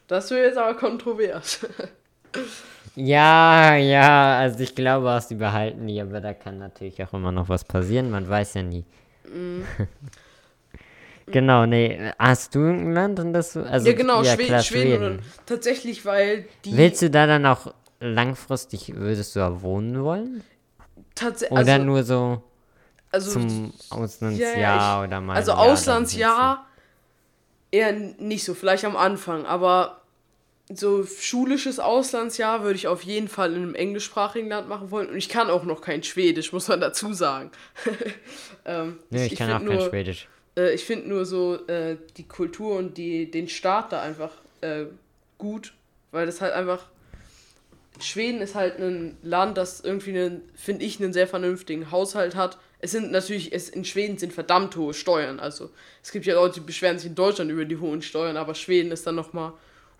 Das 0.07 0.29
wäre 0.31 0.47
jetzt 0.47 0.57
aber 0.57 0.75
kontrovers. 0.75 1.65
Ja, 2.95 3.75
ja, 3.75 4.37
also 4.37 4.59
ich 4.59 4.75
glaube 4.75 5.09
auch, 5.09 5.21
sie 5.21 5.35
behalten 5.35 5.87
die, 5.87 5.99
aber 6.01 6.19
da 6.19 6.33
kann 6.33 6.59
natürlich 6.59 7.01
auch 7.01 7.13
immer 7.13 7.31
noch 7.31 7.47
was 7.47 7.63
passieren, 7.63 8.11
man 8.11 8.27
weiß 8.27 8.55
ja 8.55 8.63
nie. 8.63 8.83
Mm. 9.23 9.61
genau, 11.27 11.65
nee, 11.65 12.11
hast 12.19 12.53
du 12.53 12.59
ein 12.59 12.91
Land 12.91 13.21
und 13.21 13.31
das, 13.31 13.55
also 13.55 13.87
ja 13.87 13.95
genau, 13.95 14.23
ja, 14.23 14.33
Schweden, 14.33 14.47
klar, 14.47 14.61
Schweden. 14.61 14.97
Schweden. 14.97 15.19
tatsächlich, 15.45 16.05
weil 16.05 16.45
die... 16.65 16.75
Willst 16.75 17.01
du 17.01 17.09
da 17.09 17.25
dann 17.25 17.45
auch 17.45 17.73
langfristig, 18.01 18.93
würdest 18.93 19.35
du 19.35 19.39
da 19.39 19.61
wohnen 19.61 20.03
wollen? 20.03 20.43
Tatsächlich. 21.15 21.57
Oder 21.57 21.73
also, 21.73 21.85
nur 21.85 22.03
so 22.03 22.43
also, 23.13 23.31
zum 23.31 23.73
Auslandsjahr 23.89 24.57
ja, 24.57 25.01
ich, 25.01 25.07
oder 25.07 25.21
mal. 25.21 25.35
Also 25.35 25.51
Auslandsjahr 25.53 26.65
eher 27.71 27.91
nicht 27.91 28.43
so, 28.43 28.53
vielleicht 28.53 28.85
am 28.85 28.95
Anfang, 28.95 29.45
aber 29.45 30.01
so 30.73 31.05
schulisches 31.05 31.79
Auslandsjahr 31.79 32.63
würde 32.63 32.75
ich 32.75 32.87
auf 32.87 33.03
jeden 33.03 33.27
Fall 33.27 33.53
in 33.53 33.63
einem 33.63 33.75
englischsprachigen 33.75 34.49
Land 34.49 34.67
machen 34.67 34.89
wollen. 34.89 35.09
Und 35.09 35.17
ich 35.17 35.29
kann 35.29 35.49
auch 35.49 35.63
noch 35.63 35.81
kein 35.81 36.03
Schwedisch, 36.03 36.53
muss 36.53 36.67
man 36.67 36.81
dazu 36.81 37.13
sagen. 37.13 37.51
ähm, 38.65 38.99
nee, 39.09 39.25
ich, 39.25 39.33
ich 39.33 39.37
kann 39.37 39.51
auch 39.51 39.59
nur, 39.59 39.77
kein 39.77 39.89
Schwedisch. 39.89 40.27
Äh, 40.57 40.73
ich 40.73 40.83
finde 40.83 41.09
nur 41.09 41.25
so 41.25 41.67
äh, 41.67 41.97
die 42.17 42.27
Kultur 42.27 42.77
und 42.77 42.97
die, 42.97 43.29
den 43.29 43.47
Staat 43.47 43.91
da 43.91 44.01
einfach 44.01 44.31
äh, 44.61 44.85
gut, 45.37 45.73
weil 46.11 46.25
das 46.25 46.41
halt 46.41 46.53
einfach. 46.53 46.87
Schweden 47.99 48.41
ist 48.41 48.55
halt 48.55 48.79
ein 48.79 49.17
Land, 49.21 49.57
das 49.57 49.81
irgendwie, 49.81 50.11
einen, 50.11 50.41
finde 50.55 50.85
ich, 50.85 50.99
einen 50.99 51.13
sehr 51.13 51.27
vernünftigen 51.27 51.91
Haushalt 51.91 52.35
hat 52.35 52.57
es 52.83 52.91
sind 52.91 53.13
natürlich, 53.13 53.53
es, 53.53 53.69
in 53.69 53.85
Schweden 53.85 54.17
sind 54.17 54.33
verdammt 54.33 54.75
hohe 54.75 54.93
Steuern. 54.93 55.39
Also 55.39 55.69
es 56.03 56.11
gibt 56.11 56.25
ja 56.25 56.35
Leute, 56.35 56.55
die 56.55 56.65
beschweren 56.65 56.99
sich 56.99 57.07
in 57.07 57.15
Deutschland 57.15 57.49
über 57.49 57.63
die 57.63 57.77
hohen 57.77 58.01
Steuern, 58.01 58.35
aber 58.35 58.55
Schweden 58.55 58.91
ist 58.91 59.07
dann 59.07 59.15
nochmal, 59.15 59.53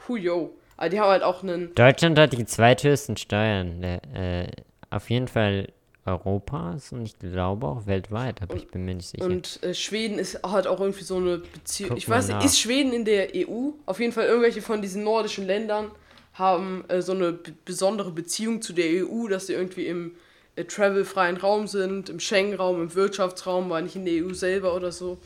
huyo. 0.10 0.53
Aber 0.75 0.89
die 0.89 0.99
haben 0.99 1.10
halt 1.10 1.23
auch 1.23 1.43
einen. 1.43 1.73
Deutschland 1.75 2.19
hat 2.19 2.34
die 2.34 2.45
zweithöchsten 2.45 3.15
Steuern. 3.15 3.82
Äh, 3.84 4.47
auf 4.89 5.10
jeden 5.10 5.29
Fall 5.29 5.69
Europas 6.06 6.91
und 6.91 7.06
ich 7.06 7.17
glaube 7.17 7.67
auch 7.67 7.86
weltweit, 7.86 8.41
aber 8.41 8.56
und, 8.56 8.60
ich 8.60 8.67
bin 8.67 8.84
mir 8.84 8.95
nicht 8.95 9.08
sicher. 9.08 9.23
Und 9.23 9.63
äh, 9.63 9.73
Schweden 9.73 10.19
ist 10.19 10.43
halt 10.43 10.67
auch 10.67 10.82
irgendwie 10.82 11.06
so 11.06 11.15
eine 11.15 11.38
Beziehung. 11.38 11.95
Ich 11.95 12.10
weiß 12.10 12.27
nicht, 12.27 12.43
ist 12.43 12.60
Schweden 12.60 12.91
in 12.91 13.06
der 13.06 13.29
EU? 13.34 13.69
Auf 13.86 14.01
jeden 14.01 14.12
Fall 14.12 14.25
irgendwelche 14.25 14.62
von 14.62 14.82
diesen 14.82 15.06
nordischen 15.06 15.47
Ländern 15.47 15.89
haben 16.34 16.84
äh, 16.89 17.02
so 17.02 17.13
eine 17.13 17.38
besondere 17.65 18.12
Beziehung 18.12 18.62
zu 18.62 18.74
der 18.74 19.06
EU, 19.06 19.28
dass 19.28 19.48
sie 19.48 19.54
irgendwie 19.54 19.88
im 19.88 20.15
äh, 20.56 20.65
travelfreien 20.65 21.38
Raum 21.38 21.67
sind, 21.67 22.10
im 22.10 22.19
Schengen-Raum, 22.19 22.82
im 22.82 22.96
Wirtschaftsraum, 22.96 23.69
war 23.69 23.82
nicht 23.82 23.96
in 23.96 24.06
der 24.06 24.26
EU 24.26 24.34
selber 24.34 24.76
oder 24.76 24.91
so. 24.91 25.19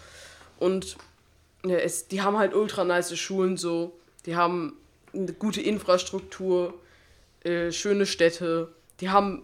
Und 0.60 0.98
ja, 1.66 1.78
es, 1.78 2.08
die 2.08 2.22
haben 2.22 2.38
halt 2.38 2.54
ultra 2.54 2.84
nice 2.84 3.18
Schulen 3.18 3.58
so, 3.58 3.98
die 4.26 4.36
haben 4.36 4.74
eine 5.14 5.34
gute 5.34 5.62
Infrastruktur, 5.62 6.74
äh, 7.44 7.72
schöne 7.72 8.06
Städte, 8.06 8.70
die 9.00 9.10
haben 9.10 9.44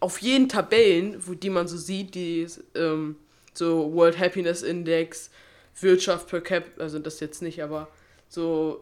auf 0.00 0.18
jeden 0.18 0.48
Tabellen, 0.48 1.16
wo, 1.26 1.34
die 1.34 1.50
man 1.50 1.68
so 1.68 1.76
sieht, 1.76 2.14
die 2.14 2.46
ähm, 2.74 3.16
so 3.54 3.92
World 3.94 4.18
Happiness 4.18 4.62
Index, 4.62 5.30
Wirtschaft 5.80 6.28
per 6.28 6.40
Cap, 6.40 6.64
also 6.78 6.98
das 6.98 7.20
jetzt 7.20 7.42
nicht, 7.42 7.62
aber 7.62 7.88
so 8.28 8.80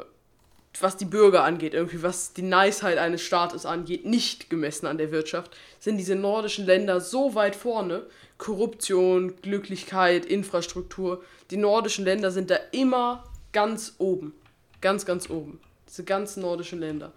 was 0.80 0.96
die 0.96 1.04
Bürger 1.04 1.44
angeht, 1.44 1.74
irgendwie 1.74 2.02
was 2.02 2.32
die 2.32 2.42
Niceheit 2.42 2.98
eines 2.98 3.22
Staates 3.22 3.66
angeht, 3.66 4.06
nicht 4.06 4.48
gemessen 4.48 4.86
an 4.86 4.98
der 4.98 5.12
Wirtschaft, 5.12 5.54
sind 5.78 5.98
diese 5.98 6.14
nordischen 6.14 6.64
Länder 6.64 7.00
so 7.00 7.34
weit 7.34 7.54
vorne. 7.54 8.06
Korruption, 8.38 9.36
Glücklichkeit, 9.42 10.24
Infrastruktur. 10.24 11.22
Die 11.50 11.56
nordischen 11.56 12.04
Länder 12.04 12.30
sind 12.30 12.50
da 12.50 12.56
immer 12.72 13.24
ganz 13.52 13.94
oben. 13.98 14.34
Ganz, 14.80 15.06
ganz 15.06 15.30
oben. 15.30 15.60
Diese 15.88 16.04
ganzen 16.04 16.42
nordischen 16.42 16.80
Länder. 16.80 17.12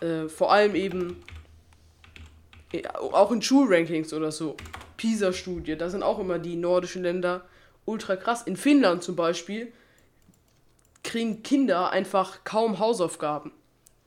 Äh, 0.00 0.28
vor 0.28 0.52
allem 0.52 0.74
eben 0.74 1.22
auch 3.12 3.30
in 3.30 3.40
Schulrankings 3.40 4.12
oder 4.12 4.32
so. 4.32 4.56
PISA-Studie, 4.96 5.76
da 5.76 5.88
sind 5.88 6.02
auch 6.02 6.18
immer 6.18 6.38
die 6.38 6.56
nordischen 6.56 7.02
Länder 7.02 7.42
ultra 7.84 8.16
krass. 8.16 8.42
In 8.42 8.56
Finnland 8.56 9.02
zum 9.02 9.16
Beispiel 9.16 9.72
kriegen 11.12 11.42
Kinder 11.42 11.90
einfach 11.90 12.42
kaum 12.42 12.78
Hausaufgaben. 12.78 13.52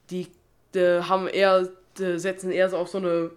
Die, 0.10 0.28
die 0.74 1.04
haben 1.08 1.28
eher, 1.28 1.70
die 2.00 2.18
setzen 2.18 2.52
eher 2.52 2.68
so 2.68 2.78
auf 2.78 2.90
so 2.90 2.98
eine 2.98 3.30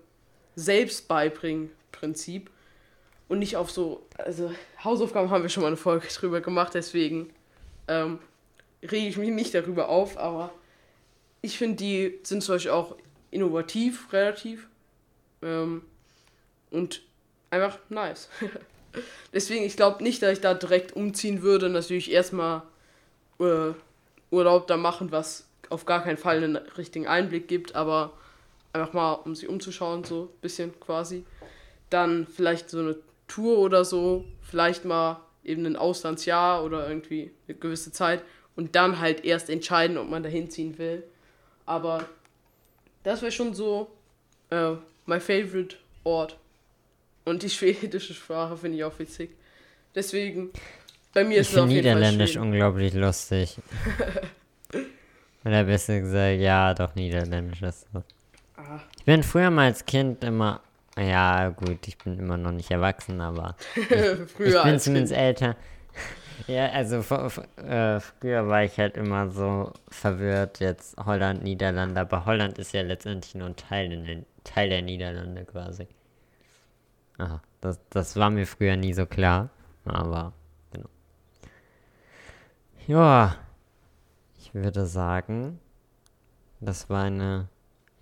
Selbstbeibring-Prinzip 0.57 2.49
und 3.29 3.39
nicht 3.41 3.59
auf 3.59 3.71
so, 3.71 4.07
also 4.17 4.51
Hausaufgaben 4.83 5.29
haben 5.29 5.43
wir 5.43 5.51
schon 5.51 5.65
mal 5.65 5.67
eine 5.67 5.77
Folge 5.77 6.09
drüber 6.15 6.41
gemacht, 6.41 6.73
deswegen 6.73 7.29
ähm, 7.89 8.21
rege 8.81 9.07
ich 9.07 9.19
mich 9.19 9.29
nicht 9.29 9.53
darüber 9.53 9.91
auf, 9.91 10.17
aber 10.17 10.51
ich 11.43 11.59
finde, 11.59 11.77
die 11.77 12.19
sind 12.23 12.43
zum 12.43 12.55
Beispiel 12.55 12.73
auch 12.73 12.97
innovativ, 13.31 14.11
relativ 14.15 14.67
ähm, 15.43 15.83
und 16.71 17.03
einfach 17.51 17.79
nice. 17.91 18.31
Deswegen, 19.35 19.65
ich 19.65 19.77
glaube 19.77 20.03
nicht, 20.03 20.23
dass 20.23 20.33
ich 20.33 20.41
da 20.41 20.55
direkt 20.55 20.97
umziehen 20.97 21.43
würde. 21.43 21.69
Natürlich 21.69 22.11
erstmal 22.11 22.63
äh, 23.41 23.73
Urlaub 24.31 24.67
da 24.67 24.77
machen, 24.77 25.13
was 25.13 25.47
auf 25.71 25.87
gar 25.87 26.03
keinen 26.03 26.17
Fall 26.17 26.43
einen 26.43 26.57
richtigen 26.57 27.07
Einblick 27.07 27.49
gibt, 27.49 27.75
aber 27.75 28.13
einfach 28.73 28.93
mal, 28.93 29.13
um 29.13 29.35
sich 29.35 29.49
umzuschauen, 29.49 30.05
so 30.05 30.25
ein 30.25 30.41
bisschen 30.41 30.79
quasi. 30.81 31.25
Dann 31.91 32.27
vielleicht 32.27 32.71
so 32.71 32.79
eine 32.81 32.97
Tour 33.27 33.59
oder 33.59 33.85
so, 33.85 34.25
vielleicht 34.43 34.85
mal 34.85 35.21
eben 35.45 35.65
ein 35.67 35.77
Auslandsjahr 35.77 36.65
oder 36.65 36.89
irgendwie 36.89 37.31
eine 37.47 37.57
gewisse 37.57 37.93
Zeit 37.93 38.23
und 38.57 38.75
dann 38.75 38.99
halt 38.99 39.25
erst 39.25 39.51
entscheiden, 39.51 39.99
ob 39.99 40.09
man 40.09 40.23
da 40.23 40.29
hinziehen 40.29 40.79
will. 40.79 41.05
Aber 41.65 42.05
das 43.03 43.23
wäre 43.23 43.33
schon 43.33 43.55
so 43.55 43.91
äh, 44.51 44.73
my 45.07 45.21
favorite 45.21 45.77
Ort. 46.05 46.37
Und 47.25 47.43
die 47.43 47.51
schwedische 47.51 48.15
Sprache 48.15 48.57
finde 48.57 48.79
ich 48.79 48.85
auch 48.85 48.99
witzig. 48.99 49.31
Deswegen, 49.95 50.51
bei 51.15 51.25
mir 51.25 51.39
ist 51.39 51.53
es 51.53 51.59
auf 51.59 51.69
jeden 51.69 51.79
Niederländisch 51.79 52.35
Fall 52.35 52.43
unglaublich 52.43 52.95
lustig. 52.95 53.57
Oder 55.45 55.65
besser 55.65 56.01
gesagt, 56.01 56.41
ja, 56.41 56.75
doch, 56.75 56.95
Niederländisch 56.95 57.63
ist 57.63 57.87
so. 57.93 58.03
Ah. 58.57 58.81
Ich 58.99 59.05
bin 59.05 59.23
früher 59.23 59.51
mal 59.51 59.67
als 59.67 59.87
Kind 59.87 60.25
immer, 60.25 60.61
ja, 60.99 61.49
gut, 61.51 61.87
ich 61.87 61.97
bin 61.99 62.19
immer 62.19 62.37
noch 62.37 62.53
nicht 62.53 62.71
erwachsen, 62.71 63.21
aber 63.21 63.57
ich, 63.77 63.91
ich 63.91 64.63
bin 64.63 64.79
zumindest 64.79 65.15
kind. 65.15 65.25
älter. 65.25 65.57
Ja, 66.47 66.69
also 66.71 66.99
äh, 66.99 68.01
früher 68.01 68.47
war 68.47 68.63
ich 68.63 68.79
halt 68.79 68.97
immer 68.97 69.29
so 69.29 69.73
verwirrt, 69.89 70.61
jetzt 70.61 70.97
Holland, 70.97 71.43
Niederlande, 71.43 72.01
aber 72.01 72.27
Holland 72.27 72.59
ist 72.59 72.73
ja 72.73 72.83
letztendlich 72.83 73.35
nur 73.35 73.49
ein 73.49 73.57
Teil, 73.57 73.93
in 73.93 74.05
den, 74.05 74.27
Teil 74.45 74.69
der 74.69 74.83
Niederlande 74.83 75.45
quasi. 75.45 75.89
Aha, 77.19 77.43
das, 77.61 77.81
das 77.91 78.17
war 78.17 78.31
mir 78.31 78.47
früher 78.47 78.77
nie 78.77 78.93
so 78.93 79.05
klar, 79.05 79.51
aber. 79.85 80.33
Ja, 82.89 83.37
ich 84.39 84.55
würde 84.55 84.87
sagen, 84.87 85.61
das 86.59 86.89
war 86.89 87.05
eine 87.05 87.49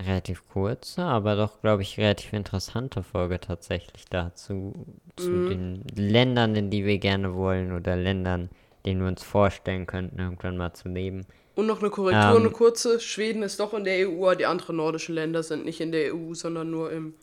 relativ 0.00 0.48
kurze, 0.48 1.02
aber 1.02 1.34
doch, 1.34 1.60
glaube 1.60 1.82
ich, 1.82 1.98
relativ 1.98 2.32
interessante 2.32 3.02
Folge 3.02 3.40
tatsächlich 3.40 4.04
dazu, 4.08 4.86
zu 5.16 5.30
mhm. 5.30 5.48
den 5.48 5.84
Ländern, 5.96 6.54
in 6.54 6.70
die 6.70 6.84
wir 6.84 6.98
gerne 6.98 7.34
wollen 7.34 7.72
oder 7.72 7.96
Ländern, 7.96 8.48
denen 8.84 9.00
wir 9.00 9.08
uns 9.08 9.24
vorstellen 9.24 9.86
könnten, 9.86 10.20
irgendwann 10.20 10.56
mal 10.56 10.72
zu 10.72 10.88
leben. 10.88 11.26
Und 11.56 11.66
noch 11.66 11.80
eine 11.80 11.90
Korrektur, 11.90 12.36
ähm, 12.36 12.42
eine 12.42 12.50
kurze. 12.50 13.00
Schweden 13.00 13.42
ist 13.42 13.58
doch 13.58 13.74
in 13.74 13.82
der 13.82 14.08
EU, 14.08 14.32
die 14.36 14.46
anderen 14.46 14.76
nordischen 14.76 15.16
Länder 15.16 15.42
sind 15.42 15.64
nicht 15.64 15.80
in 15.80 15.90
der 15.90 16.14
EU, 16.14 16.32
sondern 16.34 16.70
nur 16.70 16.92
im 16.92 17.14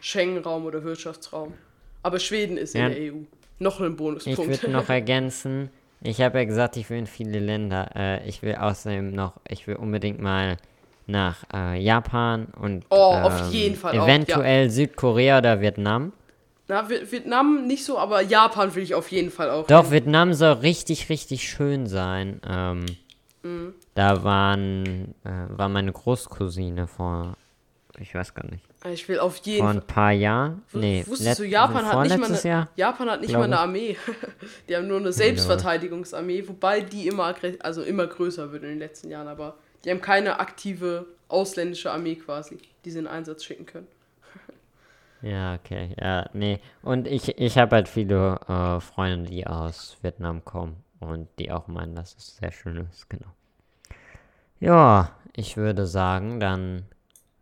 Schengen-Raum 0.00 0.64
oder 0.64 0.82
Wirtschaftsraum. 0.82 1.52
Aber 2.02 2.18
Schweden 2.18 2.56
ist 2.56 2.74
ja, 2.74 2.88
in 2.88 2.92
der 2.92 3.14
EU. 3.14 3.18
Noch 3.60 3.80
ein 3.80 3.94
Bonuspunkt. 3.94 4.40
Ich 4.40 4.48
würde 4.48 4.72
noch 4.72 4.88
ergänzen, 4.88 5.70
ich 6.02 6.20
habe 6.20 6.38
ja 6.38 6.44
gesagt, 6.44 6.76
ich 6.76 6.88
will 6.90 6.98
in 6.98 7.06
viele 7.06 7.38
Länder. 7.38 7.90
Äh, 7.94 8.28
ich 8.28 8.42
will 8.42 8.54
außerdem 8.54 9.10
noch, 9.10 9.34
ich 9.48 9.66
will 9.66 9.76
unbedingt 9.76 10.20
mal 10.20 10.56
nach 11.06 11.44
äh, 11.52 11.80
Japan 11.80 12.46
und 12.60 12.84
oh, 12.90 13.14
ähm, 13.16 13.22
auf 13.24 13.52
jeden 13.52 13.76
Fall 13.76 13.94
eventuell 13.94 14.66
auch, 14.66 14.68
ja. 14.68 14.70
Südkorea 14.70 15.38
oder 15.38 15.60
Vietnam. 15.60 16.12
Na, 16.68 16.88
Vietnam 16.88 17.66
nicht 17.66 17.84
so, 17.84 17.98
aber 17.98 18.22
Japan 18.22 18.74
will 18.74 18.82
ich 18.82 18.94
auf 18.94 19.10
jeden 19.10 19.30
Fall 19.30 19.50
auch. 19.50 19.66
Doch, 19.66 19.84
hin. 19.84 19.92
Vietnam 19.92 20.32
soll 20.32 20.52
richtig, 20.52 21.08
richtig 21.08 21.48
schön 21.48 21.86
sein. 21.86 22.40
Ähm, 22.48 22.86
mhm. 23.42 23.74
Da 23.94 24.24
waren, 24.24 25.14
äh, 25.24 25.30
war 25.48 25.68
meine 25.68 25.92
Großcousine 25.92 26.86
vor, 26.86 27.36
ich 27.98 28.14
weiß 28.14 28.34
gar 28.34 28.46
nicht. 28.50 28.64
Ich 28.86 29.08
will 29.08 29.18
auf 29.18 29.36
jeden 29.38 29.60
Fall. 29.60 29.74
Vor 29.74 29.82
ein 29.82 29.86
paar 29.86 30.12
Jahren? 30.12 30.62
Nee, 30.72 31.04
Wusstest 31.06 31.40
du, 31.40 31.44
Japan 31.44 31.86
hat 31.86 32.02
nicht 32.02 32.18
mal 32.18 32.26
eine, 32.26 32.42
Jahr, 32.42 32.68
Japan 32.76 33.10
hat 33.10 33.20
nicht 33.20 33.32
mal 33.32 33.44
eine 33.44 33.58
Armee. 33.58 33.96
die 34.68 34.76
haben 34.76 34.88
nur 34.88 34.98
eine 34.98 35.12
Selbstverteidigungsarmee, 35.12 36.48
wobei 36.48 36.80
die 36.80 37.06
immer, 37.06 37.34
also 37.60 37.82
immer 37.82 38.06
größer 38.06 38.50
wird 38.52 38.62
in 38.62 38.70
den 38.70 38.78
letzten 38.78 39.10
Jahren, 39.10 39.28
aber 39.28 39.56
die 39.84 39.90
haben 39.90 40.00
keine 40.00 40.40
aktive 40.40 41.06
ausländische 41.28 41.90
Armee 41.90 42.16
quasi, 42.16 42.58
die 42.84 42.90
sie 42.90 42.98
in 42.98 43.06
Einsatz 43.06 43.44
schicken 43.44 43.66
können. 43.66 43.88
ja, 45.22 45.54
okay. 45.54 45.94
Ja, 46.00 46.28
nee. 46.32 46.60
Und 46.82 47.06
ich, 47.06 47.38
ich 47.38 47.58
habe 47.58 47.76
halt 47.76 47.88
viele 47.88 48.40
äh, 48.48 48.80
Freunde, 48.80 49.30
die 49.30 49.46
aus 49.46 49.96
Vietnam 50.02 50.44
kommen 50.44 50.76
und 51.00 51.28
die 51.38 51.50
auch 51.52 51.68
meinen, 51.68 51.94
dass 51.94 52.16
es 52.16 52.36
sehr 52.36 52.52
schön 52.52 52.76
ist, 52.90 53.08
genau. 53.10 53.26
Ja, 54.60 55.10
ich 55.34 55.56
würde 55.56 55.86
sagen, 55.86 56.38
dann 56.38 56.84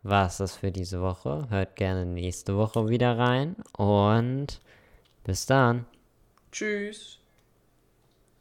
war 0.03 0.27
es 0.27 0.37
das 0.37 0.55
für 0.55 0.71
diese 0.71 1.01
Woche. 1.01 1.47
Hört 1.49 1.75
gerne 1.75 2.05
nächste 2.05 2.57
Woche 2.57 2.89
wieder 2.89 3.17
rein 3.17 3.55
und 3.77 4.61
bis 5.23 5.45
dann. 5.45 5.85
Tschüss. 6.51 7.20